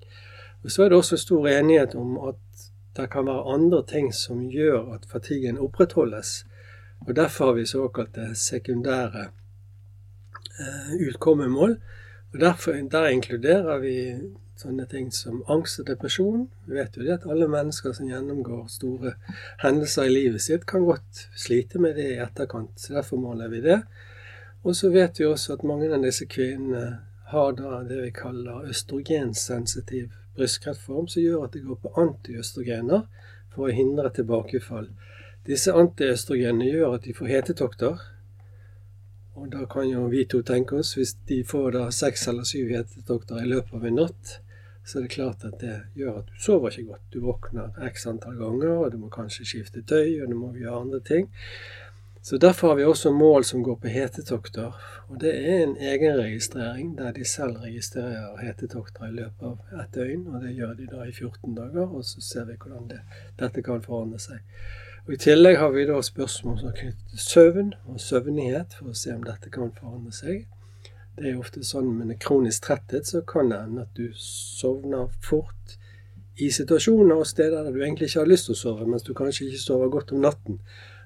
Og 0.62 0.70
Så 0.70 0.84
er 0.84 0.88
det 0.88 0.98
også 0.98 1.16
stor 1.16 1.48
enighet 1.48 1.94
om 1.94 2.16
at 2.28 2.68
det 2.96 3.10
kan 3.10 3.26
være 3.26 3.54
andre 3.54 3.82
ting 3.88 4.12
som 4.14 4.44
gjør 4.50 4.94
at 4.94 5.06
fatiguen 5.08 5.58
opprettholdes. 5.58 6.44
Og 7.06 7.16
Derfor 7.16 7.44
har 7.44 7.52
vi 7.52 7.66
såkalte 7.66 8.34
sekundære 8.34 9.26
eh, 10.60 11.08
utkommemål. 11.08 11.76
Og 12.32 12.40
derfor, 12.40 12.72
Der 12.72 13.08
inkluderer 13.08 13.78
vi 13.78 14.20
sånne 14.62 14.86
ting 14.90 15.10
som 15.14 15.42
angst 15.52 15.82
og 15.82 15.90
depresjon. 15.90 16.46
Vi 16.66 16.78
vet 16.78 16.96
jo 16.96 17.04
det 17.04 17.16
at 17.18 17.28
alle 17.30 17.50
mennesker 17.50 17.94
som 17.96 18.08
gjennomgår 18.08 18.64
store 18.72 19.14
hendelser 19.62 20.08
i 20.08 20.14
livet 20.14 20.44
sitt, 20.46 20.66
kan 20.66 20.86
godt 20.88 21.26
slite 21.38 21.82
med 21.82 21.98
det 22.00 22.08
i 22.14 22.20
etterkant. 22.22 22.74
så 22.80 22.96
Derfor 22.96 23.20
måler 23.20 23.52
vi 23.52 23.62
det. 23.64 23.82
Og 24.62 24.76
så 24.78 24.90
vet 24.94 25.18
vi 25.20 25.26
også 25.26 25.56
at 25.56 25.64
mange 25.66 25.90
av 25.90 26.04
disse 26.04 26.28
kvinnene 26.30 27.00
har 27.32 27.54
da 27.58 27.80
det 27.88 27.98
vi 28.02 28.10
kaller 28.14 28.68
østrogensensitiv 28.70 30.10
brystkreftform, 30.36 31.08
som 31.08 31.22
gjør 31.22 31.46
at 31.46 31.56
det 31.56 31.64
går 31.66 31.78
på 31.82 31.92
antiøstrogener 32.02 33.06
for 33.54 33.68
å 33.68 33.74
hindre 33.74 34.12
tilbakefall. 34.14 34.88
Disse 35.48 35.74
antiøstrogenene 35.74 36.68
gjør 36.70 36.96
at 36.98 37.06
de 37.08 37.14
får 37.16 37.32
hetetokter. 37.32 38.02
Og 39.34 39.48
da 39.52 39.64
kan 39.66 39.88
jo 39.88 40.06
vi 40.12 40.26
to 40.28 40.42
tenke 40.46 40.78
oss, 40.78 40.92
hvis 40.94 41.16
de 41.28 41.40
får 41.48 41.72
da 41.78 41.86
seks 41.90 42.28
eller 42.30 42.46
syv 42.46 42.70
hetetokter 42.76 43.40
i 43.42 43.48
løpet 43.48 43.74
av 43.78 43.86
en 43.88 43.98
natt, 44.02 44.34
så 44.84 44.98
er 44.98 45.02
det 45.02 45.10
klart 45.14 45.44
at 45.46 45.60
det 45.60 45.76
gjør 45.94 46.18
at 46.18 46.30
du 46.30 46.40
sover 46.42 46.70
ikke 46.70 46.90
godt. 46.90 47.04
Du 47.14 47.20
våkner 47.22 47.76
x 47.90 48.06
antall 48.06 48.36
ganger, 48.40 48.72
og 48.84 48.92
du 48.92 48.98
må 48.98 49.08
kanskje 49.12 49.46
skifte 49.46 49.82
tøy, 49.86 50.22
og 50.22 50.30
du 50.30 50.36
må 50.38 50.52
gjøre 50.58 50.80
andre 50.80 51.00
ting. 51.00 51.30
Så 52.24 52.38
Derfor 52.38 52.68
har 52.68 52.74
vi 52.74 52.84
også 52.84 53.10
mål 53.10 53.44
som 53.44 53.62
går 53.62 53.76
på 53.76 53.88
hetetokter. 53.88 54.72
Og 55.08 55.20
det 55.20 55.32
er 55.50 55.62
en 55.62 55.76
egenregistrering 55.76 56.98
der 56.98 57.12
de 57.12 57.24
selv 57.24 57.56
registrerer 57.56 58.38
hetetokter 58.38 59.08
i 59.08 59.16
løpet 59.16 59.42
av 59.42 59.80
et 59.80 59.94
døgn. 59.94 60.28
Og 60.28 60.42
det 60.42 60.54
gjør 60.54 60.76
de 60.78 60.86
da 60.86 61.02
i 61.02 61.12
14 61.12 61.54
dager, 61.56 61.86
og 61.86 62.04
så 62.04 62.20
ser 62.20 62.44
vi 62.44 62.54
hvordan 62.62 62.86
det, 62.90 63.00
dette 63.40 63.62
kan 63.62 63.82
forandre 63.82 64.22
seg. 64.22 64.38
Og 65.06 65.16
I 65.16 65.18
tillegg 65.18 65.58
har 65.58 65.74
vi 65.74 65.86
da 65.86 65.98
spørsmål 66.02 66.58
som 66.60 66.74
knyttet 66.78 67.10
til 67.10 67.18
søvn 67.18 67.72
og 67.90 68.00
søvnighet, 68.00 68.78
for 68.78 68.92
å 68.92 68.98
se 69.02 69.14
om 69.16 69.26
dette 69.26 69.50
kan 69.50 69.74
forandre 69.80 70.14
seg. 70.14 70.46
Det 71.16 71.28
er 71.28 71.34
jo 71.34 71.42
ofte 71.44 71.62
sånn 71.66 71.90
med 71.98 72.16
kronisk 72.22 72.66
tretthet 72.66 73.06
så 73.06 73.20
kan 73.28 73.50
det 73.52 73.60
hende 73.60 73.84
at 73.84 73.98
du 73.98 74.08
sovner 74.16 75.10
fort 75.20 75.76
i 76.40 76.48
situasjoner 76.50 77.20
og 77.20 77.28
steder 77.28 77.66
der 77.66 77.74
du 77.74 77.82
egentlig 77.82 78.08
ikke 78.08 78.22
har 78.22 78.30
lyst 78.30 78.48
til 78.48 78.56
å 78.56 78.60
sove, 78.62 78.86
mens 78.88 79.04
du 79.04 79.12
kanskje 79.16 79.50
ikke 79.50 79.60
sover 79.60 79.92
godt 79.92 80.14
om 80.16 80.22
natten. 80.24 80.60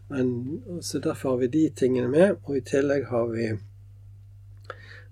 Men, 0.09 0.61
så 0.81 1.01
Derfor 1.03 1.31
har 1.31 1.41
vi 1.43 1.47
de 1.47 1.65
tingene 1.75 2.09
med. 2.09 2.37
Og 2.45 2.61
i 2.61 2.63
tillegg 2.63 3.09
har 3.11 3.27
vi 3.33 3.49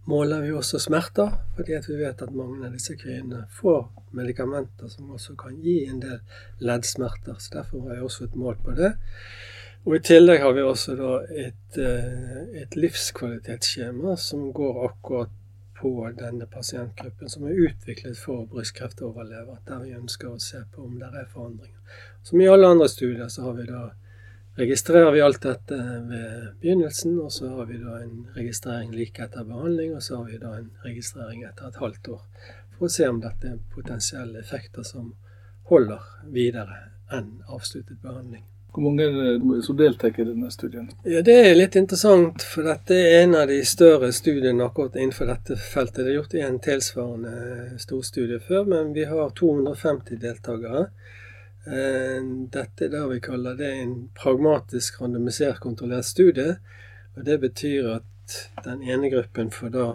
måler 0.05 0.45
vi 0.45 0.53
også 0.53 0.79
smerter, 0.79 1.33
fordi 1.57 1.81
vi 1.89 1.99
vet 1.99 2.23
at 2.23 2.35
mange 2.37 2.67
av 2.67 2.77
disse 2.77 2.95
kvinnene 3.01 3.47
får 3.59 3.89
medikamenter 4.15 4.91
som 4.93 5.11
også 5.17 5.35
kan 5.41 5.57
gi 5.65 5.81
en 5.89 6.01
del 6.03 6.21
leddsmerter. 6.61 7.39
Så 7.39 7.57
derfor 7.57 7.89
har 7.89 7.99
jeg 7.99 8.07
også 8.07 8.29
et 8.29 8.39
mål 8.39 8.61
på 8.63 8.77
det. 8.79 8.95
Og 9.85 9.97
I 9.99 10.01
tillegg 10.01 10.41
har 10.41 10.55
vi 10.57 10.63
også 10.65 10.95
et, 11.29 11.77
eh, 11.77 12.61
et 12.63 12.77
livskvalitetsskjema 12.77 14.15
som 14.17 14.47
går 14.53 14.79
akkurat 14.87 15.35
på 15.77 15.91
denne 16.17 16.47
pasientgruppen, 16.47 17.29
som 17.29 17.45
er 17.45 17.59
utviklet 17.67 18.17
for 18.17 18.47
brystkreftoverlevere. 18.47 19.59
Der 19.69 19.83
vi 19.83 19.93
ønsker 19.93 20.31
å 20.31 20.41
se 20.41 20.63
på 20.73 20.87
om 20.87 20.95
det 20.99 21.11
er 21.13 21.29
forandringer. 21.29 22.01
Som 22.23 22.41
i 22.41 22.49
alle 22.49 22.71
andre 22.73 22.89
studier 22.89 23.29
så 23.29 23.53
vi 23.53 23.67
da 23.69 23.91
registrerer 24.57 25.13
vi 25.13 25.21
alt 25.21 25.43
dette 25.43 25.77
ved 26.09 26.55
begynnelsen, 26.63 27.19
og 27.21 27.33
så 27.33 27.51
har 27.59 27.67
vi 27.67 27.83
da 27.83 27.99
en 28.01 28.27
registrering 28.37 28.95
like 28.95 29.23
etter 29.23 29.45
behandling, 29.45 29.95
og 29.97 30.03
så 30.03 30.23
har 30.23 30.31
vi 30.31 30.39
da 30.39 30.55
en 30.63 30.71
registrering 30.87 31.45
etter 31.45 31.69
et 31.69 31.83
halvt 31.83 32.09
år. 32.17 32.25
For 32.79 32.87
å 32.87 32.95
se 32.97 33.09
om 33.09 33.21
dette 33.21 33.53
er 33.53 33.61
potensielle 33.75 34.41
effekter 34.41 34.83
som 34.83 35.13
holder 35.69 36.09
videre 36.33 36.81
enn 37.13 37.43
avsluttet 37.53 38.01
behandling. 38.01 38.47
Hvor 38.75 38.83
mange 38.83 39.63
som 39.63 39.77
deltar 39.79 40.17
i 40.19 40.25
denne 40.27 40.49
studien? 40.51 40.89
Ja, 41.07 41.23
Det 41.23 41.35
er 41.47 41.55
litt 41.55 41.77
interessant, 41.79 42.43
for 42.43 42.67
dette 42.67 42.97
er 42.99 43.21
en 43.23 43.37
av 43.39 43.47
de 43.47 43.61
større 43.63 44.09
studiene 44.13 44.65
akkurat 44.67 44.97
innenfor 44.99 45.29
dette 45.31 45.55
feltet. 45.55 46.01
Det 46.03 46.11
er 46.11 46.17
gjort 46.17 46.35
i 46.35 46.41
en 46.43 46.57
tilsvarende 46.59 47.35
storstudie 47.79 48.41
før, 48.43 48.65
men 48.73 48.91
vi 48.97 49.05
har 49.07 49.31
250 49.39 50.19
deltakere. 50.19 50.89
Eh, 51.67 52.19
dette 52.51 52.85
er 52.85 52.91
det 52.93 53.03
vi 53.13 53.21
kaller 53.23 53.55
det 53.57 53.71
en 53.79 53.93
pragmatisk 54.19 54.99
randomisert 55.01 55.61
kontrollert 55.63 56.05
studie. 56.05 56.57
og 57.15 57.25
Det 57.25 57.39
betyr 57.41 57.93
at 57.93 58.41
den 58.65 58.83
ene 58.83 59.11
gruppen 59.13 59.53
får 59.55 59.71
da 59.71 59.87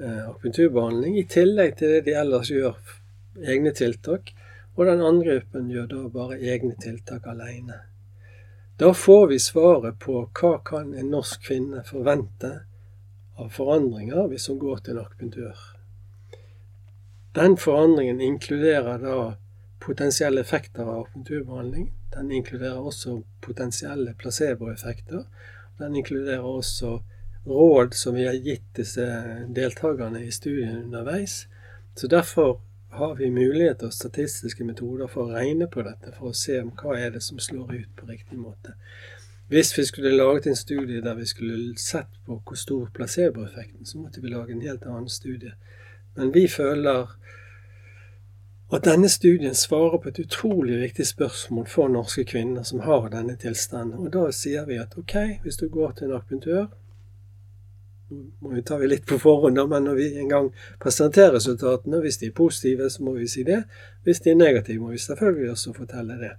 eh, 0.00 0.24
akupunkturbehandling 0.26 1.20
i 1.20 1.24
tillegg 1.24 1.76
til 1.78 1.94
det 1.94 2.02
de 2.10 2.16
ellers 2.18 2.50
gjør 2.50 2.74
egne 3.46 3.70
tiltak. 3.70 4.34
Og 4.74 4.86
den 4.86 5.06
andre 5.06 5.38
gruppen 5.38 5.70
gjør 5.70 5.86
da 5.94 6.02
bare 6.18 6.40
egne 6.42 6.74
tiltak 6.82 7.30
alene. 7.30 7.78
Da 8.78 8.94
får 8.94 9.26
vi 9.26 9.38
svaret 9.38 9.98
på 9.98 10.20
hva 10.40 10.52
kan 10.62 10.92
en 10.94 11.08
norsk 11.10 11.48
kvinne 11.48 11.80
forvente 11.82 12.50
av 13.34 13.48
forandringer 13.50 14.28
hvis 14.30 14.46
hun 14.52 14.60
går 14.62 14.84
til 14.84 14.94
en 14.94 15.00
akupunktør. 15.02 15.64
Den 17.34 17.56
forandringen 17.58 18.20
inkluderer 18.22 19.02
da 19.02 19.16
potensielle 19.82 20.44
effekter 20.46 20.84
av 20.84 21.00
akupunkturbehandling. 21.00 21.88
Den 22.14 22.30
inkluderer 22.38 22.78
også 22.78 23.16
potensielle 23.42 24.14
placeboeffekter. 24.18 25.26
Den 25.82 25.98
inkluderer 25.98 26.46
også 26.46 27.00
råd 27.50 27.98
som 27.98 28.14
vi 28.14 28.28
har 28.30 28.38
gitt 28.46 28.70
disse 28.78 29.08
deltakerne 29.58 30.22
i 30.22 30.30
studien 30.30 30.84
underveis. 30.84 31.48
Så 31.98 32.06
derfor 32.06 32.60
har 32.90 33.14
vi 33.14 33.30
muligheter 33.30 33.86
og 33.86 33.92
statistiske 33.92 34.64
metoder 34.64 35.06
for 35.06 35.28
å 35.28 35.36
regne 35.36 35.68
på 35.70 35.84
dette, 35.86 36.12
for 36.16 36.30
å 36.30 36.36
se 36.36 36.60
om 36.62 36.72
hva 36.78 36.96
er 36.98 37.12
det 37.14 37.22
som 37.22 37.38
slår 37.38 37.74
ut 37.74 37.90
på 37.96 38.08
riktig 38.08 38.38
måte. 38.38 38.74
Hvis 39.48 39.72
vi 39.78 39.84
skulle 39.84 40.16
laget 40.16 40.46
en 40.46 40.56
studie 40.56 41.00
der 41.00 41.14
vi 41.14 41.26
skulle 41.26 41.76
sett 41.80 42.18
på 42.26 42.40
hvor 42.44 42.56
stor 42.56 42.88
placeboeffekten, 42.94 43.86
så 43.86 43.98
måtte 43.98 44.20
vi 44.20 44.32
lage 44.32 44.52
en 44.52 44.64
helt 44.64 44.84
annen 44.86 45.08
studie. 45.08 45.54
Men 46.16 46.34
vi 46.34 46.48
føler 46.48 47.06
at 48.72 48.84
denne 48.84 49.08
studien 49.08 49.54
svarer 49.54 49.98
på 49.98 50.08
et 50.08 50.18
utrolig 50.18 50.80
viktig 50.80 51.06
spørsmål 51.06 51.66
for 51.66 51.88
norske 51.88 52.24
kvinner 52.28 52.62
som 52.62 52.80
har 52.84 53.08
denne 53.08 53.36
tilstanden. 53.40 53.96
Og 54.04 54.12
da 54.12 54.26
sier 54.32 54.66
vi 54.68 54.76
at 54.76 54.96
ok, 54.98 55.16
hvis 55.42 55.56
du 55.56 55.68
går 55.72 55.96
til 55.96 56.10
en 56.10 56.18
akupunktør 56.18 56.66
må 58.08 58.54
vi 58.54 58.62
ta 58.62 58.78
litt 58.78 59.06
på 59.06 59.18
forhånd, 59.20 59.60
men 59.68 59.84
når 59.84 59.98
vi 59.98 60.06
en 60.18 60.30
gang 60.32 60.50
presenterer 60.80 61.36
resultatene, 61.36 62.00
hvis 62.04 62.20
de 62.22 62.30
er 62.30 62.36
positive, 62.36 62.90
så 62.90 63.04
må 63.04 63.14
vi 63.18 63.28
si 63.28 63.44
det. 63.44 63.62
Hvis 64.04 64.22
de 64.24 64.32
er 64.32 64.40
negative, 64.40 64.80
må 64.80 64.94
vi 64.94 65.02
selvfølgelig 65.02 65.50
også 65.50 65.74
fortelle 65.76 66.16
det. 66.20 66.32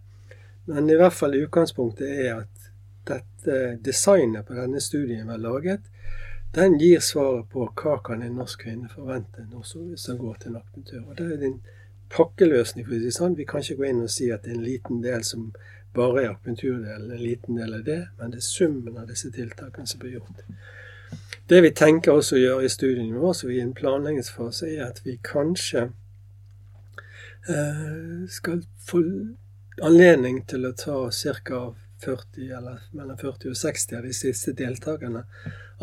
Men 0.69 0.89
i 0.89 0.97
hvert 0.97 1.13
fall 1.13 1.37
utgangspunktet 1.37 2.09
er 2.25 2.41
at 2.41 2.69
dette 3.09 3.59
designet 3.85 4.45
på 4.45 4.57
denne 4.57 4.81
studien 4.81 5.25
vi 5.25 5.33
har 5.33 5.41
laget, 5.41 5.85
den 6.53 6.79
gir 6.81 7.01
svaret 7.05 7.49
på 7.53 7.67
hva 7.77 7.99
kan 8.05 8.23
en 8.25 8.39
norsk 8.41 8.63
kvinne 8.65 8.89
forvente 8.89 9.45
når 9.51 9.65
hun 9.73 10.17
går 10.17 10.39
til 10.39 10.49
en 10.49 10.61
akupunktør. 10.61 11.03
Og 11.05 11.17
det 11.17 11.27
er 11.33 11.41
din 11.43 11.59
pakkeløsning, 12.09 12.87
for 12.87 12.97
å 12.97 13.11
sånn. 13.13 13.37
Vi 13.37 13.45
kan 13.45 13.61
ikke 13.61 13.77
gå 13.81 13.89
inn 13.89 14.01
og 14.01 14.09
si 14.09 14.31
at 14.33 14.45
det 14.45 14.55
er 14.55 14.57
en 14.57 14.65
liten 14.65 15.03
del 15.05 15.25
som 15.27 15.51
bare 15.93 16.23
er 16.23 16.31
akupunkturdelen, 16.31 17.11
en 17.11 17.21
liten 17.21 17.61
del 17.61 17.77
av 17.77 17.85
det, 17.85 17.99
men 18.17 18.33
det 18.33 18.41
er 18.41 18.47
summen 18.49 18.97
av 18.97 19.09
disse 19.09 19.29
tiltakene 19.33 19.89
som 19.89 20.01
blir 20.01 20.17
gjort. 20.17 20.41
Det 21.49 21.61
vi 21.65 21.71
tenker 21.73 22.13
også 22.13 22.35
å 22.37 22.39
gjøre 22.43 22.65
i 22.67 22.69
studiene 22.69 23.17
våre, 23.17 23.33
så 23.33 23.47
vi 23.49 23.55
er 23.57 23.63
i 23.63 23.65
en 23.65 23.73
planleggingsfase, 23.73 24.67
er 24.69 24.83
at 24.85 24.99
vi 25.01 25.15
kanskje 25.25 25.87
eh, 27.49 28.27
skal 28.29 28.61
få 28.85 29.01
anledning 29.81 30.43
til 30.49 30.69
å 30.69 30.75
ta 30.77 30.99
ca. 31.09 31.61
40 31.99 32.51
eller 32.55 32.83
mellom 32.95 33.17
40 33.19 33.49
og 33.51 33.57
60 33.59 33.97
av 33.97 34.05
de 34.07 34.13
siste 34.15 34.53
deltakerne. 34.55 35.25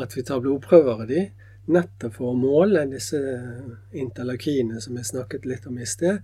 At 0.01 0.17
vi 0.17 0.23
tar 0.25 0.41
blodprøver 0.41 1.03
av 1.03 1.11
de, 1.11 1.27
nettopp 1.69 2.15
for 2.15 2.31
å 2.31 2.39
måle 2.39 2.87
disse 2.89 3.21
interleukinene 3.93 4.81
som 4.81 4.97
jeg 4.97 5.11
snakket 5.11 5.45
litt 5.51 5.67
om 5.69 5.77
i 5.77 5.89
sted, 5.89 6.23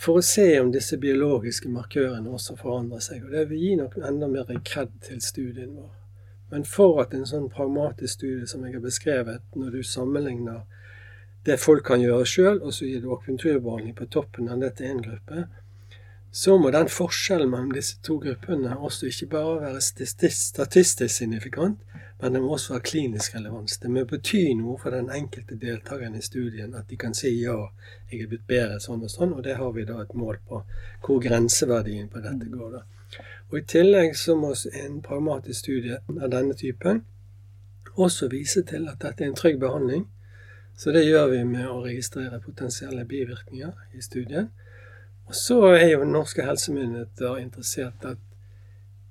for 0.00 0.22
å 0.22 0.24
se 0.24 0.46
om 0.62 0.70
disse 0.72 0.96
biologiske 0.96 1.68
markørene 1.68 2.32
også 2.32 2.56
forandrer 2.56 3.04
seg. 3.04 3.26
Og 3.26 3.34
Det 3.34 3.48
vil 3.50 3.66
gi 3.66 3.74
nok 3.82 3.98
enda 3.98 4.30
mer 4.30 4.54
kred 4.64 4.94
til 5.04 5.20
studien 5.20 5.74
vår. 5.74 5.99
Men 6.50 6.66
for 6.66 7.00
at 7.02 7.14
en 7.14 7.26
sånn 7.28 7.48
pragmatisk 7.52 8.18
studie 8.18 8.46
som 8.50 8.64
jeg 8.66 8.76
har 8.76 8.84
beskrevet, 8.84 9.42
når 9.54 9.78
du 9.78 9.82
sammenligner 9.86 10.64
det 11.46 11.56
folk 11.62 11.86
kan 11.86 12.02
gjøre 12.02 12.26
sjøl, 12.28 12.58
og 12.60 12.74
så 12.76 12.88
gir 12.88 13.00
du 13.00 13.12
akupunkturbehandling 13.14 13.94
på 13.96 14.08
toppen 14.12 14.50
av 14.52 14.60
det 14.60 14.74
til 14.76 14.90
én 14.90 15.04
gruppe, 15.04 15.46
så 16.32 16.58
må 16.58 16.70
den 16.70 16.90
forskjellen 16.92 17.50
mellom 17.50 17.72
disse 17.74 17.96
to 18.06 18.18
gruppene 18.22 18.76
også 18.76 19.08
ikke 19.08 19.30
bare 19.32 19.54
være 19.64 19.80
statistisk 19.82 21.16
signifikant, 21.16 21.80
men 22.20 22.34
det 22.34 22.42
må 22.42 22.52
også 22.54 22.74
være 22.74 22.86
klinisk 22.90 23.34
relevans. 23.34 23.78
Det 23.82 23.90
må 23.90 24.04
bety 24.06 24.42
noe 24.54 24.76
for 24.78 24.94
den 24.94 25.10
enkelte 25.10 25.56
deltakeren 25.58 26.14
i 26.14 26.22
studien 26.22 26.76
at 26.78 26.86
de 26.90 26.98
kan 27.00 27.16
si 27.16 27.32
ja, 27.40 27.56
jeg 28.12 28.22
er 28.22 28.30
blitt 28.30 28.46
bedre 28.46 28.78
sånn 28.84 29.02
og 29.06 29.10
sånn, 29.10 29.34
og 29.34 29.42
det 29.46 29.56
har 29.58 29.72
vi 29.74 29.86
da 29.88 30.02
et 30.04 30.14
mål 30.14 30.38
på 30.46 30.62
hvor 31.06 31.22
grenseverdien 31.24 32.10
på 32.12 32.22
dette 32.22 32.50
går. 32.52 32.76
da. 32.76 32.84
Og 33.50 33.58
I 33.58 33.66
tillegg 33.66 34.16
så 34.16 34.36
må 34.38 34.52
en 34.78 35.00
pragmatisk 35.02 35.58
studie 35.64 35.98
av 36.06 36.30
denne 36.30 36.54
typen 36.54 37.04
også 38.00 38.28
vise 38.30 38.62
til 38.62 38.86
at 38.88 39.02
dette 39.02 39.24
er 39.24 39.32
en 39.32 39.36
trygg 39.36 39.58
behandling. 39.60 40.06
Så 40.78 40.92
det 40.94 41.04
gjør 41.04 41.26
vi 41.32 41.44
med 41.44 41.66
å 41.68 41.82
registrere 41.84 42.40
potensielle 42.40 43.04
bivirkninger 43.04 43.72
i 43.98 44.02
studien. 44.02 44.48
Og 45.26 45.34
så 45.34 45.58
er 45.74 45.90
jo 45.92 46.06
norske 46.06 46.46
helsemyndigheter 46.46 47.36
interessert 47.42 48.06
at 48.06 48.22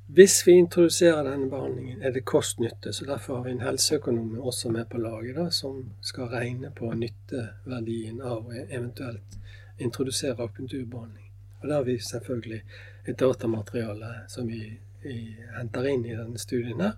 hvis 0.10 0.40
vi 0.48 0.56
introduserer 0.58 1.22
denne 1.28 1.52
behandlingen, 1.52 2.02
er 2.02 2.12
det 2.12 2.26
kost-nytte. 2.26 2.94
Så 2.94 3.06
derfor 3.06 3.36
har 3.36 3.44
vi 3.44 3.52
en 3.52 3.62
helseøkonom 3.62 4.40
også 4.40 4.72
med 4.74 4.86
på 4.90 4.98
laget, 4.98 5.36
da, 5.36 5.50
som 5.54 5.84
skal 6.02 6.32
regne 6.32 6.72
på 6.76 6.90
nytteverdien 6.98 8.22
av 8.22 8.48
å 8.50 8.56
eventuelt 8.64 9.38
introdusere 9.78 10.40
akupunkturbehandling. 10.40 11.28
Og 11.62 11.68
der 11.68 11.76
har 11.76 11.86
vi 11.86 12.00
selvfølgelig 12.00 12.62
datamateriale 13.18 14.14
som 14.28 14.48
vi, 14.48 14.64
vi 15.04 15.20
henter 15.58 15.88
inn 15.88 16.06
i 16.06 16.16
denne 16.16 16.40
studien 16.42 16.82
her, 16.82 16.98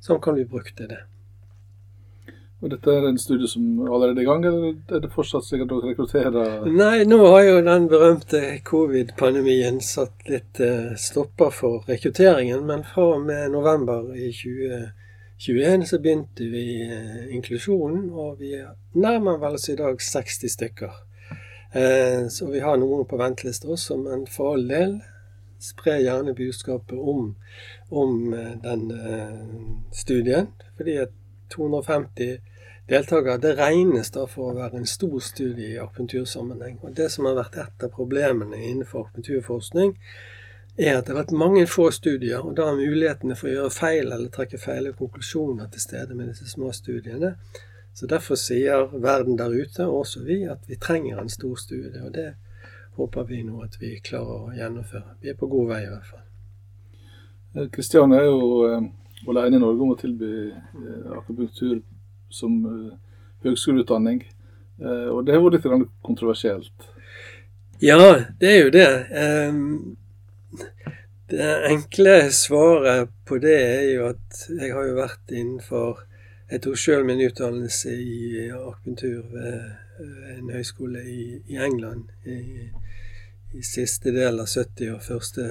som 0.00 0.20
kan 0.20 0.36
bli 0.36 0.44
brukt 0.48 0.76
til 0.76 0.90
det. 0.92 1.04
Og 2.64 2.70
dette 2.72 2.88
er 2.88 3.04
en 3.04 3.18
studie 3.20 3.48
som 3.48 3.64
allerede 3.84 4.22
er 4.22 4.24
i 4.24 4.28
gang, 4.30 4.44
eller 4.48 4.94
er 4.96 5.02
det 5.04 5.12
fortsatt 5.12 5.44
slik 5.44 5.66
at 5.66 5.68
dere 5.68 5.90
rekrutterer 5.90 6.68
Nei, 6.72 7.04
nå 7.04 7.18
har 7.20 7.42
jo 7.44 7.56
den 7.66 7.88
berømte 7.92 8.40
covid-pandemien 8.64 9.82
satt 9.84 10.24
litt 10.30 10.60
eh, 10.64 10.94
stopper 10.96 11.52
for 11.52 11.84
rekrutteringen. 11.90 12.64
Men 12.64 12.86
fra 12.88 13.10
og 13.18 13.26
med 13.28 13.52
november 13.52 14.08
i 14.16 14.30
2021 14.32 15.84
så 15.90 16.00
begynte 16.00 16.48
vi 16.48 16.64
eh, 16.86 17.26
inklusjonen, 17.36 18.08
og 18.16 18.40
vi 18.40 18.54
nærmer 19.04 19.36
vel 19.42 19.60
oss 19.60 19.68
i 19.68 19.76
dag 19.76 20.00
60 20.00 20.54
stykker. 20.56 20.96
Eh, 21.76 22.24
så 22.32 22.48
vi 22.48 22.64
har 22.64 22.80
noen 22.80 23.04
på 23.04 23.20
venteliste 23.20 23.68
også, 23.68 24.00
men 24.00 24.24
for 24.32 24.56
all 24.56 24.64
del 24.70 24.96
spre 25.62 25.98
gjerne 26.02 26.34
budskapet 26.36 26.98
om, 26.98 27.34
om 27.90 28.34
den 28.62 28.90
studien. 29.92 30.52
fordi 30.76 30.96
at 31.06 31.14
250 31.54 32.38
deltakere. 32.88 33.38
Det 33.38 33.56
regnes 33.58 34.10
da 34.14 34.26
for 34.30 34.50
å 34.50 34.56
være 34.56 34.80
en 34.80 34.88
stor 34.88 35.18
studie 35.24 35.74
i 35.74 35.82
akupunktursammenheng. 35.82 36.78
Og 36.82 36.96
det 36.96 37.10
som 37.12 37.26
har 37.28 37.38
vært 37.38 37.58
et 37.62 37.86
av 37.86 37.92
problemene 37.94 38.62
innenfor 38.62 39.06
akupunkturforskning, 39.06 39.94
er 40.76 40.98
at 40.98 41.06
det 41.06 41.14
har 41.14 41.22
vært 41.22 41.38
mange 41.40 41.64
få 41.70 41.88
studier, 41.94 42.42
og 42.44 42.56
da 42.58 42.66
er 42.68 42.76
mulighetene 42.76 43.36
for 43.38 43.48
å 43.48 43.54
gjøre 43.54 43.72
feil 43.72 44.10
eller 44.12 44.28
trekke 44.32 44.60
feil 44.60 44.90
konklusjoner 44.98 45.70
til 45.72 45.80
stede 45.80 46.14
med 46.14 46.28
disse 46.34 46.50
små 46.50 46.72
studiene. 46.76 47.36
Så 47.96 48.06
Derfor 48.06 48.36
sier 48.36 48.90
verden 48.92 49.38
der 49.38 49.54
ute, 49.56 49.86
og 49.86 50.02
også 50.02 50.20
vi, 50.26 50.42
at 50.44 50.68
vi 50.68 50.76
trenger 50.76 51.22
en 51.22 51.32
stor 51.32 51.56
studie. 51.56 52.02
Og 52.04 52.12
det 52.12 52.34
håper 52.96 53.26
vi 53.28 53.42
nå 53.44 53.62
at 53.64 53.76
vi 53.80 53.96
klarer 54.04 54.46
å 54.46 54.54
gjennomføre. 54.56 55.16
Vi 55.20 55.32
er 55.32 55.38
på 55.38 55.48
god 55.50 55.72
vei 55.72 55.82
i 55.84 55.90
hvert 55.90 56.12
fall. 56.12 56.24
Kristian 57.72 58.12
er 58.12 58.26
jo 58.26 58.40
eh, 58.68 58.88
alene 59.24 59.56
i 59.56 59.60
Norge 59.60 59.84
om 59.84 59.92
å 59.94 60.00
tilby 60.00 60.32
eh, 60.50 61.12
akupunktur 61.16 61.78
som 62.32 62.58
eh, 62.70 62.96
høgskoleutdanning. 63.46 64.22
Eh, 64.80 65.08
og 65.12 65.24
det 65.26 65.36
har 65.36 65.44
vært 65.44 65.58
litt 65.58 65.88
kontroversielt. 66.04 66.90
Ja, 67.82 68.00
det 68.40 68.50
er 68.50 68.60
jo 68.64 68.72
det. 68.72 68.88
Det 71.28 71.48
enkle 71.68 72.14
svaret 72.32 73.10
på 73.28 73.36
det 73.42 73.56
er 73.56 73.88
jo 73.90 74.06
at 74.14 74.44
jeg 74.48 74.70
har 74.72 74.86
jo 74.86 75.00
vært 75.00 75.32
innenfor 75.34 76.04
Jeg 76.46 76.62
tok 76.62 76.78
sjøl 76.78 77.02
min 77.02 77.18
utdannelse 77.26 77.90
i 77.90 78.44
akupunktur 78.54 79.24
ved 79.32 79.85
en 80.00 80.52
høyskole 80.52 81.02
i, 81.02 81.40
i 81.46 81.58
England 81.62 82.10
i, 82.24 82.38
i, 83.52 83.62
siste 83.64 84.12
del 84.14 84.40
av 84.42 84.50
70- 84.50 84.94
og 84.94 85.02
første 85.04 85.46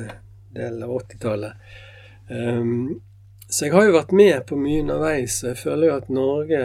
del 0.55 0.81
av 0.83 0.93
80-tallet. 0.99 1.69
Um, 2.29 3.01
så 3.47 3.67
jeg 3.67 3.75
har 3.75 3.85
jo 3.85 3.95
vært 3.95 4.13
med 4.17 4.39
på 4.49 4.57
mye 4.57 4.81
underveis. 4.81 5.41
Jeg 5.45 5.57
føler 5.59 5.89
jo 5.89 5.97
at 5.99 6.11
Norge, 6.13 6.61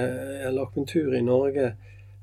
eller 0.47 0.63
akupunktur 0.65 1.17
i 1.17 1.25
Norge 1.25 1.73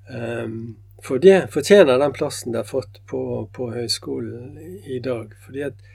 um, 0.10 0.78
fortjener 1.04 2.00
den 2.00 2.14
plassen 2.14 2.52
det 2.52 2.64
har 2.64 2.70
fått 2.70 3.02
på, 3.06 3.22
på 3.54 3.70
høyskolen 3.74 4.58
i 4.86 5.00
dag. 5.04 5.34
Fordi 5.46 5.68
at 5.68 5.86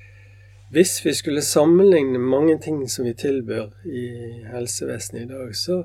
hvis 0.73 1.07
vi 1.07 1.13
skulle 1.15 1.43
sammenligne 1.45 2.19
mange 2.19 2.59
ting 2.59 2.89
som 2.89 3.05
vi 3.05 3.13
tilbør 3.19 3.75
i 3.85 4.07
helsevesenet 4.49 5.27
i 5.27 5.29
dag, 5.29 5.57
så 5.57 5.83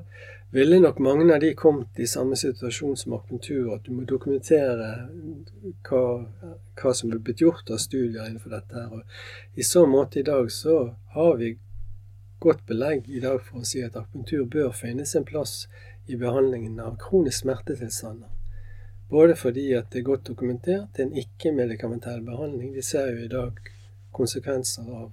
ville 0.50 0.80
nok 0.80 0.98
mange 0.98 1.34
av 1.34 1.40
de 1.40 1.54
kommet 1.54 1.98
i 1.98 2.06
samme 2.06 2.36
situasjon 2.36 2.96
som 2.96 3.12
akupunktur. 3.12 3.74
At 3.74 3.84
du 3.84 3.92
må 3.92 4.06
dokumentere 4.08 4.88
hva, 5.88 6.02
hva 6.80 6.94
som 6.94 7.12
er 7.12 7.20
blitt 7.20 7.42
gjort 7.44 7.70
av 7.70 7.82
studier 7.82 8.24
innenfor 8.26 8.56
dette. 8.56 8.74
her. 8.74 8.92
Og 8.92 9.58
I 9.60 9.66
så 9.66 9.86
måte 9.86 10.20
i 10.20 10.26
dag 10.26 10.50
så 10.52 10.78
har 11.14 11.36
vi 11.36 11.56
godt 12.40 12.66
belegg 12.66 13.08
i 13.10 13.20
dag 13.20 13.42
for 13.42 13.60
å 13.60 13.66
si 13.66 13.82
at 13.82 13.96
akupunktur 13.96 14.46
bør 14.46 14.72
finne 14.72 15.06
sin 15.06 15.26
plass 15.26 15.66
i 16.06 16.16
behandlingen 16.16 16.80
av 16.80 16.96
kronisk 17.02 17.42
smertetilstander. 17.42 18.30
Både 19.08 19.36
fordi 19.36 19.72
at 19.72 19.90
det 19.92 20.02
er 20.02 20.10
godt 20.10 20.26
dokumentert, 20.28 20.88
det 20.96 21.02
er 21.02 21.08
en 21.08 21.20
ikke-medikamentell 21.22 22.20
behandling. 22.24 22.74
Vi 22.76 22.84
ser 22.84 23.08
jo 23.12 23.24
i 23.24 23.32
dag 23.32 23.56
konsekvenser 24.12 24.88
av 24.92 25.12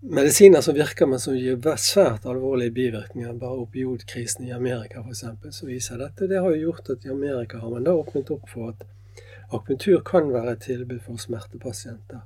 medisiner 0.00 0.60
som 0.60 0.74
virker, 0.74 1.06
men 1.06 1.20
som 1.20 1.36
gir 1.36 1.58
svært 1.76 2.26
alvorlige 2.26 2.70
bivirkninger. 2.70 3.32
Bare 3.32 3.64
opiodkrisen 3.64 4.46
i 4.48 4.52
Amerika 4.52 5.00
f.eks. 5.00 5.24
så 5.56 5.66
viser 5.66 5.98
dette. 5.98 6.26
Det 6.26 6.40
har 6.40 6.50
jo 6.50 6.70
gjort 6.70 6.90
at 6.90 7.04
i 7.04 7.10
Amerika 7.10 7.58
har 7.58 7.70
man 7.70 7.84
da 7.84 7.94
åpnet 7.94 8.30
opp 8.30 8.48
for 8.48 8.72
at 8.72 8.86
akupunktur 9.50 10.00
kan 10.06 10.32
være 10.32 10.52
et 10.52 10.62
tilbud 10.68 11.00
for 11.04 11.16
smertepasienter. 11.16 12.22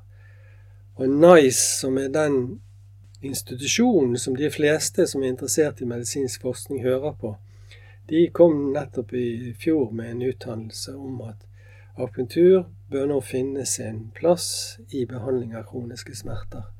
Og 0.95 1.09
NICE, 1.11 1.81
som 1.81 1.99
er 1.99 2.09
den 2.09 2.61
institusjonen 3.23 4.19
som 4.19 4.37
de 4.37 4.51
fleste 4.51 5.07
som 5.07 5.23
er 5.23 5.33
interessert 5.33 5.81
i 5.81 5.89
medisinsk 5.89 6.43
forskning, 6.43 6.83
hører 6.85 7.17
på, 7.21 7.35
de 8.09 8.29
kom 8.37 8.71
nettopp 8.75 9.15
i 9.17 9.55
fjor 9.59 9.91
med 9.91 10.11
en 10.11 10.23
utdannelse 10.29 10.93
om 10.95 11.23
at 11.25 11.41
akupunktur 11.97 12.67
bør 12.93 13.09
nå 13.09 13.21
finne 13.25 13.65
sin 13.67 14.11
plass 14.15 14.79
i 14.93 15.07
behandling 15.09 15.57
av 15.57 15.65
kroniske 15.71 16.15
smerter. 16.15 16.74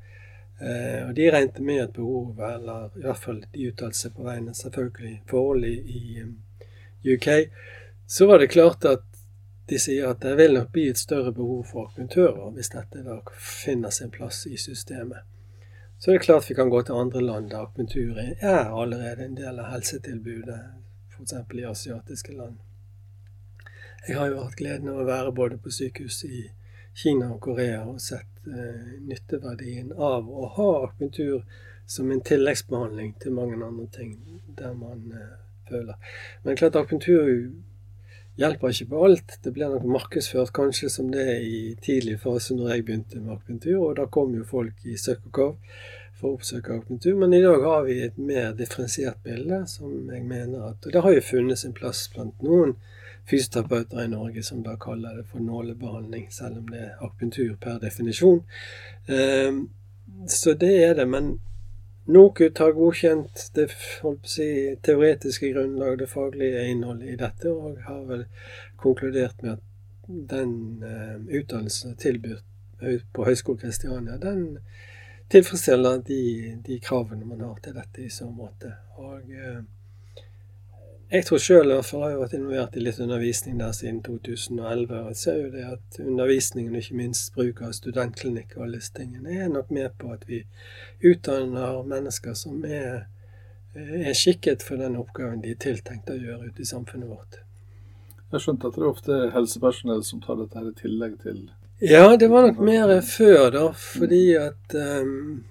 Eh, 0.59 1.07
og 1.07 1.15
De 1.15 1.31
regnet 1.31 1.59
med 1.59 1.83
et 1.83 1.93
behov, 1.93 2.39
eller 2.39 2.89
i 2.95 3.03
hvert 3.03 3.23
fall 3.23 3.41
de 3.51 3.67
uttalte 3.69 3.99
seg 3.99 4.15
på 4.15 4.23
vegne 4.27 4.53
selvfølgelig 4.55 5.17
forhold 5.27 5.65
i, 5.67 5.75
i 5.99 6.23
um, 6.23 6.37
UK. 7.03 7.27
Så 8.07 8.27
var 8.29 8.39
det 8.39 8.53
klart 8.53 8.85
at 8.85 9.03
de 9.69 9.79
sier 9.81 10.11
at 10.11 10.21
det 10.21 10.35
vil 10.37 10.53
nok 10.53 10.69
bli 10.71 10.89
et 10.91 11.01
større 11.01 11.33
behov 11.33 11.63
for 11.71 11.89
akuntører 11.89 12.51
hvis 12.53 12.69
dette 12.69 13.01
da 13.03 13.17
finner 13.35 13.89
sin 13.89 14.11
plass 14.13 14.45
i 14.45 14.57
systemet. 14.61 15.25
Så 15.97 16.11
det 16.11 16.19
er 16.19 16.25
klart 16.27 16.49
vi 16.49 16.55
kan 16.55 16.69
gå 16.69 16.81
til 16.85 16.99
andre 16.99 17.21
land 17.21 17.49
der 17.49 17.63
akupunktur 17.63 18.19
er 18.19 18.69
allerede 18.69 19.25
en 19.25 19.37
del 19.37 19.59
av 19.59 19.71
helsetilbudet, 19.71 20.59
f.eks. 21.09 21.33
i 21.33 21.63
asiatiske 21.65 22.35
land. 22.35 22.59
Jeg 24.07 24.19
har 24.19 24.29
jo 24.29 24.43
hatt 24.43 24.59
gleden 24.59 24.91
av 24.91 25.01
å 25.01 25.07
være 25.07 25.33
både 25.33 25.57
på 25.57 25.71
sykehus 25.73 26.23
i 26.27 26.43
Kina 26.93 27.31
og 27.33 27.39
Korea 27.41 27.81
og 27.89 27.97
sett 28.03 28.27
eh, 28.27 28.34
nytteverdien 28.45 29.91
av 29.93 30.29
å 30.29 30.49
ha 30.57 30.69
akupunktur 30.83 31.43
som 31.85 32.11
en 32.11 32.21
tilleggsbehandling 32.25 33.13
til 33.21 33.35
mange 33.35 33.57
andre 33.61 33.87
ting 33.93 34.15
der 34.57 34.73
man 34.73 35.11
eh, 35.13 35.37
føler. 35.69 35.97
Men 36.43 36.57
klart 36.57 36.77
akupunktur 36.79 37.51
hjelper 38.39 38.73
ikke 38.73 38.89
på 38.91 39.03
alt. 39.07 39.37
Det 39.43 39.53
blir 39.53 39.71
nok 39.71 39.85
markedsført 39.97 40.53
kanskje 40.55 40.89
som 40.91 41.11
det 41.13 41.27
i 41.45 41.59
tidlig 41.81 42.17
fase 42.23 42.57
når 42.57 42.73
jeg 42.73 42.87
begynte 42.87 43.21
med 43.21 43.35
akupunktur, 43.37 43.77
og 43.81 43.99
da 43.99 44.09
kom 44.11 44.33
jo 44.35 44.47
folk 44.47 44.81
i 44.85 44.97
søkk 44.99 45.29
og 45.29 45.37
kav 45.39 45.53
for 46.15 46.31
å 46.31 46.39
oppsøke 46.39 46.73
akupunktur. 46.73 47.15
Men 47.21 47.35
i 47.35 47.43
dag 47.43 47.63
har 47.63 47.85
vi 47.87 47.99
et 48.05 48.17
mer 48.17 48.53
differensiert 48.57 49.21
bilde, 49.23 49.63
som 49.69 49.93
jeg 50.11 50.25
mener 50.25 50.71
at 50.71 50.85
Og 50.85 50.93
det 50.93 51.03
har 51.05 51.17
jo 51.17 51.29
funnet 51.29 51.61
sin 51.61 51.75
plass 51.75 52.07
blant 52.13 52.41
noen 52.43 52.75
fysioterapeuter 53.29 54.03
i 54.03 54.07
Norge 54.07 54.43
som 54.43 54.63
da 54.63 54.75
kaller 54.81 55.17
det 55.17 55.25
for 55.31 55.39
nålebehandling, 55.39 56.27
selv 56.31 56.57
om 56.61 56.69
det 56.69 56.81
er 56.83 56.95
akupunktur 56.99 57.55
per 57.61 57.79
definisjon. 57.81 58.43
Um, 59.09 59.69
så 60.27 60.53
det 60.53 60.73
er 60.83 60.93
det. 60.93 61.07
Men 61.09 61.39
NOKUT 62.05 62.57
har 62.57 62.75
godkjent 62.77 63.47
det 63.55 63.69
si, 64.29 64.49
teoretiske 64.85 65.53
grunnlaget, 65.53 65.99
det 65.99 66.09
faglige 66.09 66.67
innholdet 66.69 67.13
i 67.13 67.21
dette, 67.21 67.51
og 67.51 67.79
har 67.87 68.03
vel 68.09 68.25
konkludert 68.77 69.41
med 69.41 69.57
at 69.57 69.63
den 70.29 70.83
uh, 70.83 71.17
utdannelsen 71.39 71.95
tilbudt 71.97 72.45
på 73.13 73.25
Høgskolen 73.25 73.59
Kristiania, 73.59 74.17
den 74.17 74.59
tilfredsstiller 75.31 76.01
de, 76.05 76.57
de, 76.65 76.79
kravene 76.79 77.25
man 77.25 77.41
har 77.41 77.57
til 77.63 77.73
dette 77.73 78.03
i 78.03 78.11
så 78.13 78.27
måte. 78.29 78.73
Og 79.01 79.31
eh, 79.31 79.61
jeg 81.11 81.25
tror 81.25 81.41
sjøl 81.41 81.69
i 81.69 81.75
har 81.77 82.15
vært 82.17 82.33
involvert 82.33 82.75
i 82.75 82.81
litt 82.81 82.99
undervisning 82.99 83.59
der 83.59 83.73
siden 83.77 84.01
2011. 84.03 84.89
Og 84.89 85.11
jeg 85.11 85.19
ser 85.19 85.37
jo 85.37 85.51
det 85.53 85.65
at 85.69 85.99
undervisningen, 86.01 86.73
og 86.73 86.81
ikke 86.81 86.97
minst 86.97 87.33
bruk 87.35 87.61
av 87.61 87.75
studentklinikk 87.77 88.55
og 88.57 88.73
tingene, 88.97 89.37
er 89.43 89.51
nok 89.53 89.69
med 89.69 89.93
på 90.01 90.11
at 90.15 90.25
vi 90.27 90.41
utdanner 91.05 91.83
mennesker 91.85 92.33
som 92.33 92.65
er, 92.65 93.05
er 93.75 94.17
skikket 94.17 94.65
for 94.65 94.81
den 94.81 94.97
oppgaven 94.97 95.43
de 95.45 95.53
er 95.53 95.61
tiltenkt 95.61 96.09
å 96.09 96.17
gjøre 96.17 96.49
ute 96.49 96.65
i 96.65 96.71
samfunnet 96.73 97.11
vårt. 97.11 97.41
Jeg 98.33 98.41
skjønte 98.41 98.67
at 98.67 98.75
det 98.75 98.83
er 98.83 98.89
ofte 98.89 99.23
helsepersonell 99.35 100.03
som 100.03 100.21
tar 100.23 100.41
dette 100.41 100.57
her 100.57 100.71
i 100.71 100.77
tillegg 100.79 101.19
til 101.21 101.43
Ja, 101.85 102.15
det 102.17 102.31
var 102.31 102.47
nok 102.47 102.63
mer 102.65 103.01
før, 103.05 103.51
da. 103.53 103.65
Fordi 103.77 104.23
at 104.39 104.73
um, 104.73 105.43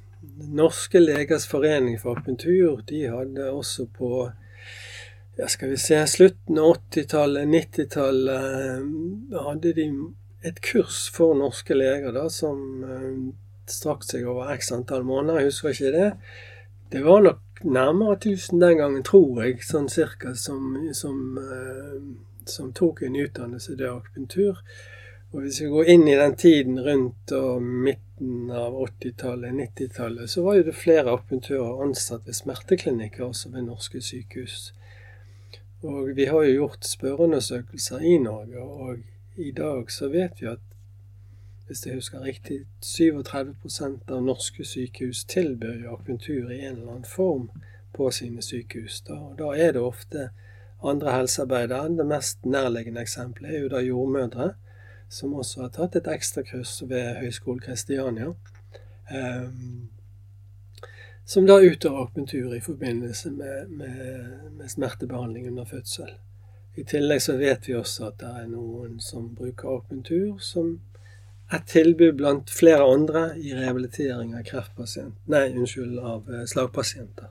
Norske 0.50 0.98
legers 0.98 1.46
forening 1.46 2.00
for 2.00 2.16
akupunktur, 2.16 2.80
de 2.88 3.04
hadde 3.12 3.52
også 3.52 3.86
på 3.94 4.26
ja, 5.36 5.48
skal 5.48 5.68
vi 5.68 5.76
se, 5.76 6.06
slutten 6.06 6.58
av 6.58 6.76
80-tallet, 6.76 7.48
90-tallet, 7.48 9.40
hadde 9.46 9.72
de 9.74 9.88
et 10.44 10.60
kurs 10.60 11.08
for 11.14 11.34
norske 11.38 11.74
leger 11.74 12.12
da, 12.14 12.28
som 12.30 12.60
uh, 12.84 13.32
strakk 13.70 14.04
seg 14.06 14.28
over 14.28 14.52
x 14.54 14.70
antall 14.76 15.06
måneder. 15.08 15.40
Jeg 15.40 15.50
husker 15.50 15.72
ikke 15.72 15.94
det. 15.94 16.10
Det 16.92 17.02
var 17.02 17.24
nok 17.24 17.64
nærmere 17.64 18.18
1000 18.20 18.60
den 18.60 18.78
gangen, 18.78 19.06
tror 19.06 19.40
jeg, 19.42 19.62
sånn 19.64 19.88
cirka, 19.90 20.34
som, 20.38 20.76
som, 20.94 21.38
uh, 21.40 21.96
som 22.46 22.70
tok 22.76 23.02
en 23.08 23.18
utdannelse 23.24 23.74
i 23.74 23.88
akupunktur. 23.88 24.60
Og 25.34 25.42
hvis 25.42 25.64
vi 25.64 25.72
går 25.72 25.90
inn 25.96 26.06
i 26.06 26.14
den 26.14 26.36
tiden 26.38 26.78
rundt 26.78 27.32
midten 27.58 28.52
av 28.54 28.76
80-tallet, 28.84 29.50
90-tallet, 29.58 30.30
så 30.30 30.44
var 30.44 30.60
jo 30.60 30.68
det 30.68 30.76
flere 30.78 31.10
akupunktører 31.10 31.82
ansatt 31.88 32.28
ved 32.28 32.38
smerteklinikker 32.38 33.24
også 33.32 33.50
ved 33.56 33.66
norske 33.66 33.98
sykehus. 34.04 34.68
Og 35.84 36.16
vi 36.16 36.24
har 36.24 36.42
jo 36.42 36.52
gjort 36.52 36.86
spørreundersøkelser 36.88 37.98
i 38.00 38.16
Norge, 38.18 38.60
og 38.60 38.96
i 39.36 39.50
dag 39.52 39.90
så 39.92 40.08
vet 40.08 40.40
vi 40.40 40.48
at 40.48 40.62
hvis 41.66 41.86
jeg 41.86 41.94
husker 41.94 42.24
riktig, 42.24 42.58
37% 42.84 44.10
av 44.12 44.24
norske 44.24 44.64
sykehus 44.68 45.24
tilbyr 45.28 45.84
jo 45.84 45.94
akupunktur 45.94 46.50
i 46.52 46.60
en 46.60 46.76
eller 46.76 46.90
annen 46.92 47.08
form 47.08 47.48
på 47.96 48.10
sine 48.10 48.42
sykehus. 48.44 49.00
Da, 49.06 49.16
og 49.16 49.38
da 49.38 49.52
er 49.56 49.72
det 49.72 49.80
ofte 49.80 50.28
andre 50.84 51.12
helsearbeidere. 51.12 51.96
Det 51.96 52.06
mest 52.06 52.44
nærliggende 52.44 53.00
eksempelet 53.00 53.54
er 53.54 53.64
jo 53.64 53.72
da 53.72 53.80
jordmødre 53.84 54.50
som 55.08 55.34
også 55.34 55.64
har 55.64 55.72
tatt 55.72 55.96
et 55.96 56.08
ekstrakurs 56.10 56.82
ved 56.88 57.20
Høgskolen 57.20 57.60
Kristiania. 57.64 58.32
Um, 59.12 59.90
som 61.24 61.46
da 61.46 61.56
utøver 61.60 62.02
akupunktur 62.02 62.54
i 62.54 62.60
forbindelse 62.60 63.30
med, 63.30 63.68
med, 63.68 64.24
med, 64.58 64.68
smertebehandling 64.68 65.48
under 65.48 65.64
fødsel. 65.64 66.10
I 66.76 66.84
tillegg 66.84 67.22
så 67.22 67.36
vet 67.38 67.68
vi 67.68 67.76
også 67.78 68.10
at 68.10 68.18
det 68.20 68.32
er 68.42 68.50
noen 68.50 68.98
som 69.00 69.30
bruker 69.36 69.70
akupunktur 69.76 70.36
som 70.42 70.76
et 71.52 71.66
tilbud 71.70 72.16
blant 72.18 72.50
flere 72.50 72.84
andre 72.84 73.24
i 73.38 73.54
rehabilitering 73.54 74.34
av 74.34 74.44
kreftpasient, 74.48 75.16
nei, 75.30 75.46
unnskyld, 75.52 75.98
av 76.00 76.30
eh, 76.32 76.46
slagpasienter. 76.50 77.28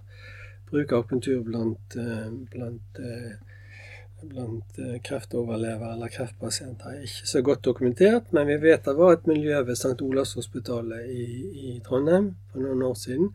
Bruker 0.69 1.01
akupunktur 1.01 1.41
blant, 1.45 1.97
eh, 1.99 2.29
blant 2.53 3.01
eh, 3.01 3.33
blant 4.23 4.77
kreftoverlevere 5.03 5.89
eller 5.97 6.07
kreftpasienter 6.07 6.93
er 6.93 7.01
ikke 7.03 7.27
så 7.27 7.41
godt 7.43 7.65
dokumentert, 7.65 8.29
men 8.31 8.47
vi 8.47 8.55
vet 8.61 8.85
det 8.85 8.93
var 8.95 9.17
et 9.17 9.27
miljø 9.27 9.57
ved 9.67 9.75
St. 9.75 9.97
Olavs 9.99 10.37
hospitalet 10.39 11.09
i, 11.11 11.25
i, 11.51 11.73
Trondheim 11.83 12.29
for 12.53 12.63
noen 12.63 12.85
år 12.87 12.95
siden 13.01 13.33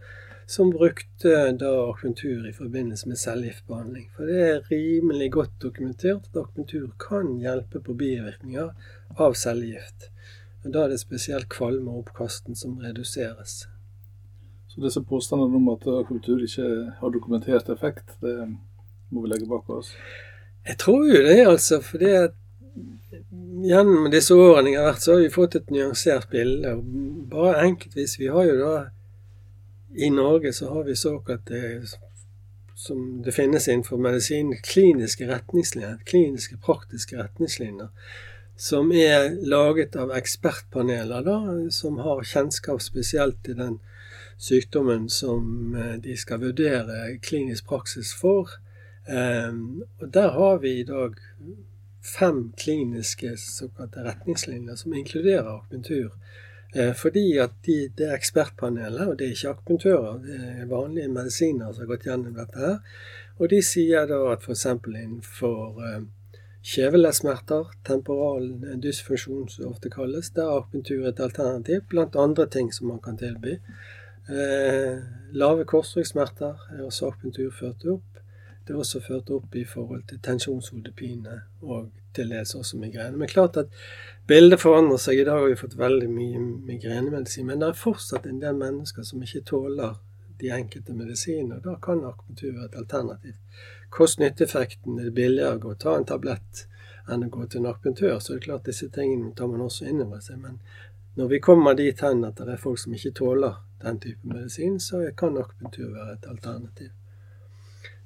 som 0.49 0.71
brukte 0.71 1.53
da 1.61 1.71
akupunktur 1.91 2.49
i 2.49 2.53
forbindelse 2.57 3.09
med 3.09 3.19
cellegiftbehandling. 3.21 4.07
For 4.17 4.25
det 4.31 4.39
er 4.47 4.71
rimelig 4.71 5.33
godt 5.33 5.59
dokumentert 5.61 6.31
at 6.31 6.39
akupunktur 6.41 6.87
kan 6.99 7.35
hjelpe 7.43 7.83
på 7.85 7.93
bivirkninger 7.93 8.71
av 9.21 9.37
cellegift. 9.37 10.09
Og 10.65 10.73
Da 10.73 10.85
er 10.85 10.89
det 10.89 11.01
spesielt 11.01 11.49
kvalme 11.53 11.91
og 11.91 12.07
oppkasten 12.07 12.57
som 12.57 12.79
reduseres. 12.81 13.69
Så 14.69 14.81
disse 14.81 15.05
påstandene 15.05 15.61
om 15.61 15.69
at 15.69 15.85
akupunktur 15.85 16.41
ikke 16.41 16.93
har 17.01 17.11
dokumentert 17.11 17.69
effekt, 17.69 18.17
det 18.21 18.49
må 19.11 19.23
vi 19.23 19.29
legge 19.29 19.49
bak 19.49 19.69
oss? 19.71 19.93
Jeg 20.67 20.79
tror 20.79 21.05
jo 21.09 21.23
det, 21.29 21.47
altså. 21.47 21.81
For 21.85 22.01
gjennom 23.69 24.11
disse 24.11 24.35
årene 24.35 24.73
jeg 24.73 24.81
har 24.81 24.93
vært, 24.95 25.05
så 25.05 25.13
har 25.13 25.27
vi 25.27 25.33
fått 25.33 25.61
et 25.61 25.71
nyansert 25.71 26.31
bilde. 26.33 26.79
Bare 27.31 27.67
enkeltvis. 27.69 28.19
Vi 28.21 28.33
har 28.33 28.49
jo 28.49 28.63
da 28.65 28.77
I 29.99 30.11
Norge 30.15 30.53
så 30.55 30.69
har 30.71 30.85
vi 30.87 30.97
såkalte 30.97 31.83
som 32.79 33.23
det 33.23 33.33
finnes 33.35 33.69
innenfor 33.69 33.99
medisin, 33.99 34.53
kliniske 34.63 35.27
retningslinjer, 35.27 35.97
kliniske 36.07 36.57
praktiske 36.63 37.19
retningslinjer, 37.19 37.89
som 38.57 38.93
er 38.95 39.33
laget 39.43 39.97
av 39.99 40.13
ekspertpaneler 40.15 41.27
da, 41.27 41.39
som 41.75 41.99
har 41.99 42.23
kjennskap 42.23 42.83
spesielt 42.83 43.43
til 43.47 43.59
den 43.59 43.81
sykdommen 44.39 45.09
som 45.11 45.75
eh, 45.75 45.97
de 46.03 46.15
skal 46.17 46.45
vurdere 46.47 47.19
klinisk 47.23 47.67
praksis 47.67 48.15
for. 48.15 48.55
Um, 49.09 49.83
og 49.99 50.13
Der 50.15 50.31
har 50.31 50.59
vi 50.63 50.79
i 50.79 50.87
dag 50.87 51.19
fem 52.19 52.53
kliniske 52.57 53.37
såkalte 53.37 54.05
retningslinjer 54.05 54.77
som 54.77 54.95
inkluderer 54.95 55.57
akupunktur. 55.57 56.13
Uh, 56.77 56.93
fordi 56.97 57.39
at 57.41 57.55
de, 57.67 57.79
det 57.97 58.09
er 58.09 58.17
ekspertpanelet, 58.17 59.07
og 59.09 59.19
det 59.19 59.27
er 59.27 59.37
ikke 59.37 59.55
akupunktører, 59.55 60.19
det 60.25 60.39
er 60.63 60.71
vanlige 60.71 61.09
medisiner 61.13 61.73
som 61.73 61.85
har 61.85 61.91
gått 61.95 62.07
gjennom 62.09 62.37
dette 62.37 62.61
her. 62.61 62.79
Og 63.39 63.51
de 63.53 63.61
sier 63.65 64.09
da 64.11 64.19
at 64.33 64.45
f.eks. 64.45 64.67
innenfor 64.67 65.79
uh, 65.81 66.03
kjevelesmerter, 66.69 67.71
temporal 67.87 68.51
dysfunksjon 68.83 69.47
som 69.49 69.65
det 69.65 69.71
ofte 69.71 69.93
kalles, 69.95 70.33
der 70.37 70.45
er 70.45 70.61
akupunktur 70.61 71.09
et 71.09 71.23
alternativ, 71.25 71.87
blant 71.89 72.19
andre 72.19 72.49
ting 72.51 72.69
som 72.75 72.91
man 72.93 73.01
kan 73.01 73.17
tilby. 73.17 73.57
Lave 74.29 75.65
korsryggsmerter 75.65 76.67
er 76.75 76.83
også 76.85 77.09
akupunktur 77.09 77.55
ført 77.57 77.87
opp. 77.89 78.18
Det 78.69 78.75
er 78.75 78.83
også 78.83 79.01
ført 79.01 79.31
opp 79.33 79.55
i 79.57 79.63
forhold 79.65 80.03
til 80.11 80.19
tensjonshodepine 80.21 81.39
og 81.65 81.87
til 82.13 82.35
dels 82.35 82.51
også 82.55 82.77
migrene. 82.77 83.17
Men 83.17 83.31
klart 83.31 83.57
at 83.57 83.71
bildet 84.29 84.61
forandrer 84.61 85.01
seg. 85.01 85.23
I 85.23 85.25
dag 85.25 85.41
har 85.41 85.49
vi 85.49 85.57
fått 85.57 85.79
veldig 85.79 86.09
mye 86.13 86.43
migrenemedisin. 86.69 87.47
Men 87.49 87.63
det 87.63 87.71
er 87.71 87.79
fortsatt 87.81 88.29
en 88.29 88.43
del 88.43 88.61
mennesker 88.61 89.07
som 89.09 89.25
ikke 89.25 89.41
tåler 89.49 89.97
de 90.43 90.53
enkelte 90.53 90.99
medisinene. 90.99 91.63
Da 91.65 91.79
kan 91.81 92.05
akupunktur 92.05 92.53
være 92.59 92.69
et 92.69 92.79
alternativ. 92.83 93.41
Kost-nytte-effekten 93.97 95.01
er 95.01 95.17
billigere 95.17 95.73
å 95.73 95.81
ta 95.87 95.97
en 95.97 96.07
tablett 96.13 96.67
enn 97.09 97.25
å 97.25 97.33
gå 97.33 97.49
til 97.49 97.63
en 97.65 97.73
akupunktør. 97.73 98.19
Så 98.21 98.35
det 98.35 98.43
er 98.43 98.47
klart 98.51 98.69
disse 98.69 98.93
tingene 98.93 99.33
tar 99.33 99.49
man 99.49 99.65
også 99.65 99.89
inn 99.89 100.05
over 100.05 100.21
seg. 100.21 100.45
Men 100.45 100.61
når 101.17 101.33
vi 101.33 101.43
kommer 101.49 101.81
dit 101.81 102.05
hen 102.05 102.21
at 102.29 102.37
det 102.37 102.53
er 102.53 102.65
folk 102.69 102.85
som 102.85 102.93
ikke 102.93 103.17
tåler 103.25 103.63
den 103.81 104.05
type 104.05 104.29
medisin, 104.29 104.77
så 104.77 105.07
kan 105.17 105.41
akupunktur 105.41 105.95
være 105.97 106.19
et 106.19 106.33
alternativ. 106.37 106.93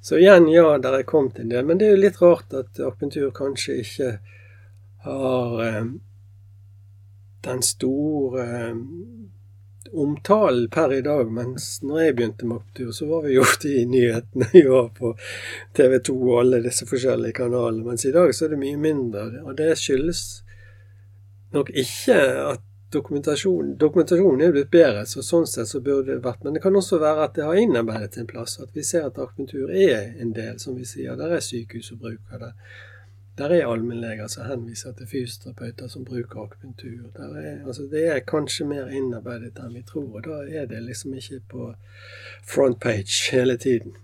Så 0.02 0.18
igjen, 0.18 0.48
ja, 0.48 0.78
der 0.82 0.98
er 0.98 1.02
kommet 1.06 1.38
en 1.38 1.50
del. 1.52 1.66
Men 1.66 1.78
det 1.78 1.86
er 1.86 1.92
jo 1.94 2.00
litt 2.02 2.18
rart 2.18 2.54
at 2.58 2.78
akupunktur 2.80 3.28
kanskje 3.36 3.76
ikke 3.84 4.08
har 5.04 5.60
eh, 5.62 5.84
den 7.46 7.62
store 7.62 8.46
eh, 8.56 8.80
omtalen 9.92 10.66
per 10.74 10.94
i 10.96 11.04
dag. 11.06 11.30
Mens 11.30 11.68
når 11.86 12.00
jeg 12.02 12.16
begynte 12.18 12.48
med 12.50 12.58
akupunktur, 12.58 12.90
så 12.98 13.06
var 13.12 13.22
vi 13.28 13.36
jo 13.36 13.44
ofte 13.46 13.70
i 13.70 13.84
nyhetene. 13.86 14.50
Vi 14.56 14.64
var 14.66 14.90
på 14.98 15.14
TV 15.78 15.96
2 16.10 16.18
og 16.18 16.34
alle 16.40 16.62
disse 16.66 16.88
forskjellige 16.90 17.38
kanalene. 17.38 17.86
Mens 17.86 18.06
i 18.10 18.14
dag 18.18 18.34
så 18.34 18.48
er 18.48 18.56
det 18.56 18.62
mye 18.64 18.82
mindre. 18.82 19.28
Og 19.46 19.54
det 19.62 19.76
skyldes 19.78 20.24
nok 21.54 21.70
ikke 21.70 22.18
at 22.48 22.66
dokumentasjon, 22.92 23.74
dokumentasjonen 23.80 24.46
er 24.46 24.54
blitt 24.54 24.70
bedre, 24.72 25.04
så 25.08 25.22
sånn 25.24 25.46
sett 25.48 25.70
så 25.70 25.80
burde 25.80 26.12
det 26.14 26.24
vært 26.24 26.44
Men 26.44 26.56
det 26.56 26.62
kan 26.64 26.76
også 26.76 26.98
være 27.02 27.26
at 27.26 27.34
det 27.36 27.44
har 27.46 27.58
innarbeidet 27.58 28.18
en 28.20 28.30
plass. 28.30 28.58
At 28.60 28.76
vi 28.76 28.84
ser 28.86 29.08
at 29.08 29.18
akupunktur 29.18 29.70
er 29.70 30.12
en 30.20 30.32
del, 30.36 30.58
som 30.60 30.76
vi 30.76 30.86
sier. 30.88 31.16
Der 31.16 31.36
er 31.36 31.44
sykehus 31.44 31.90
som 31.92 32.00
bruker 32.02 32.42
det. 32.42 32.52
Der 33.38 33.54
er 33.56 33.66
allmennleger 33.66 34.28
som 34.28 34.44
henviser 34.44 34.92
til 34.92 35.08
fysioterapeuter 35.08 35.88
som 35.88 36.04
bruker 36.04 36.44
akupunktur. 36.44 37.08
Er, 37.16 37.66
altså 37.66 37.88
det 37.90 38.06
er 38.12 38.24
kanskje 38.28 38.68
mer 38.68 38.92
innarbeidet 38.92 39.56
enn 39.58 39.74
vi 39.74 39.84
tror. 39.88 40.10
Og 40.12 40.26
da 40.28 40.42
er 40.44 40.68
det 40.68 40.82
liksom 40.84 41.14
ikke 41.16 41.40
på 41.48 41.74
front 42.44 42.80
page 42.80 43.32
hele 43.32 43.56
tiden. 43.56 43.96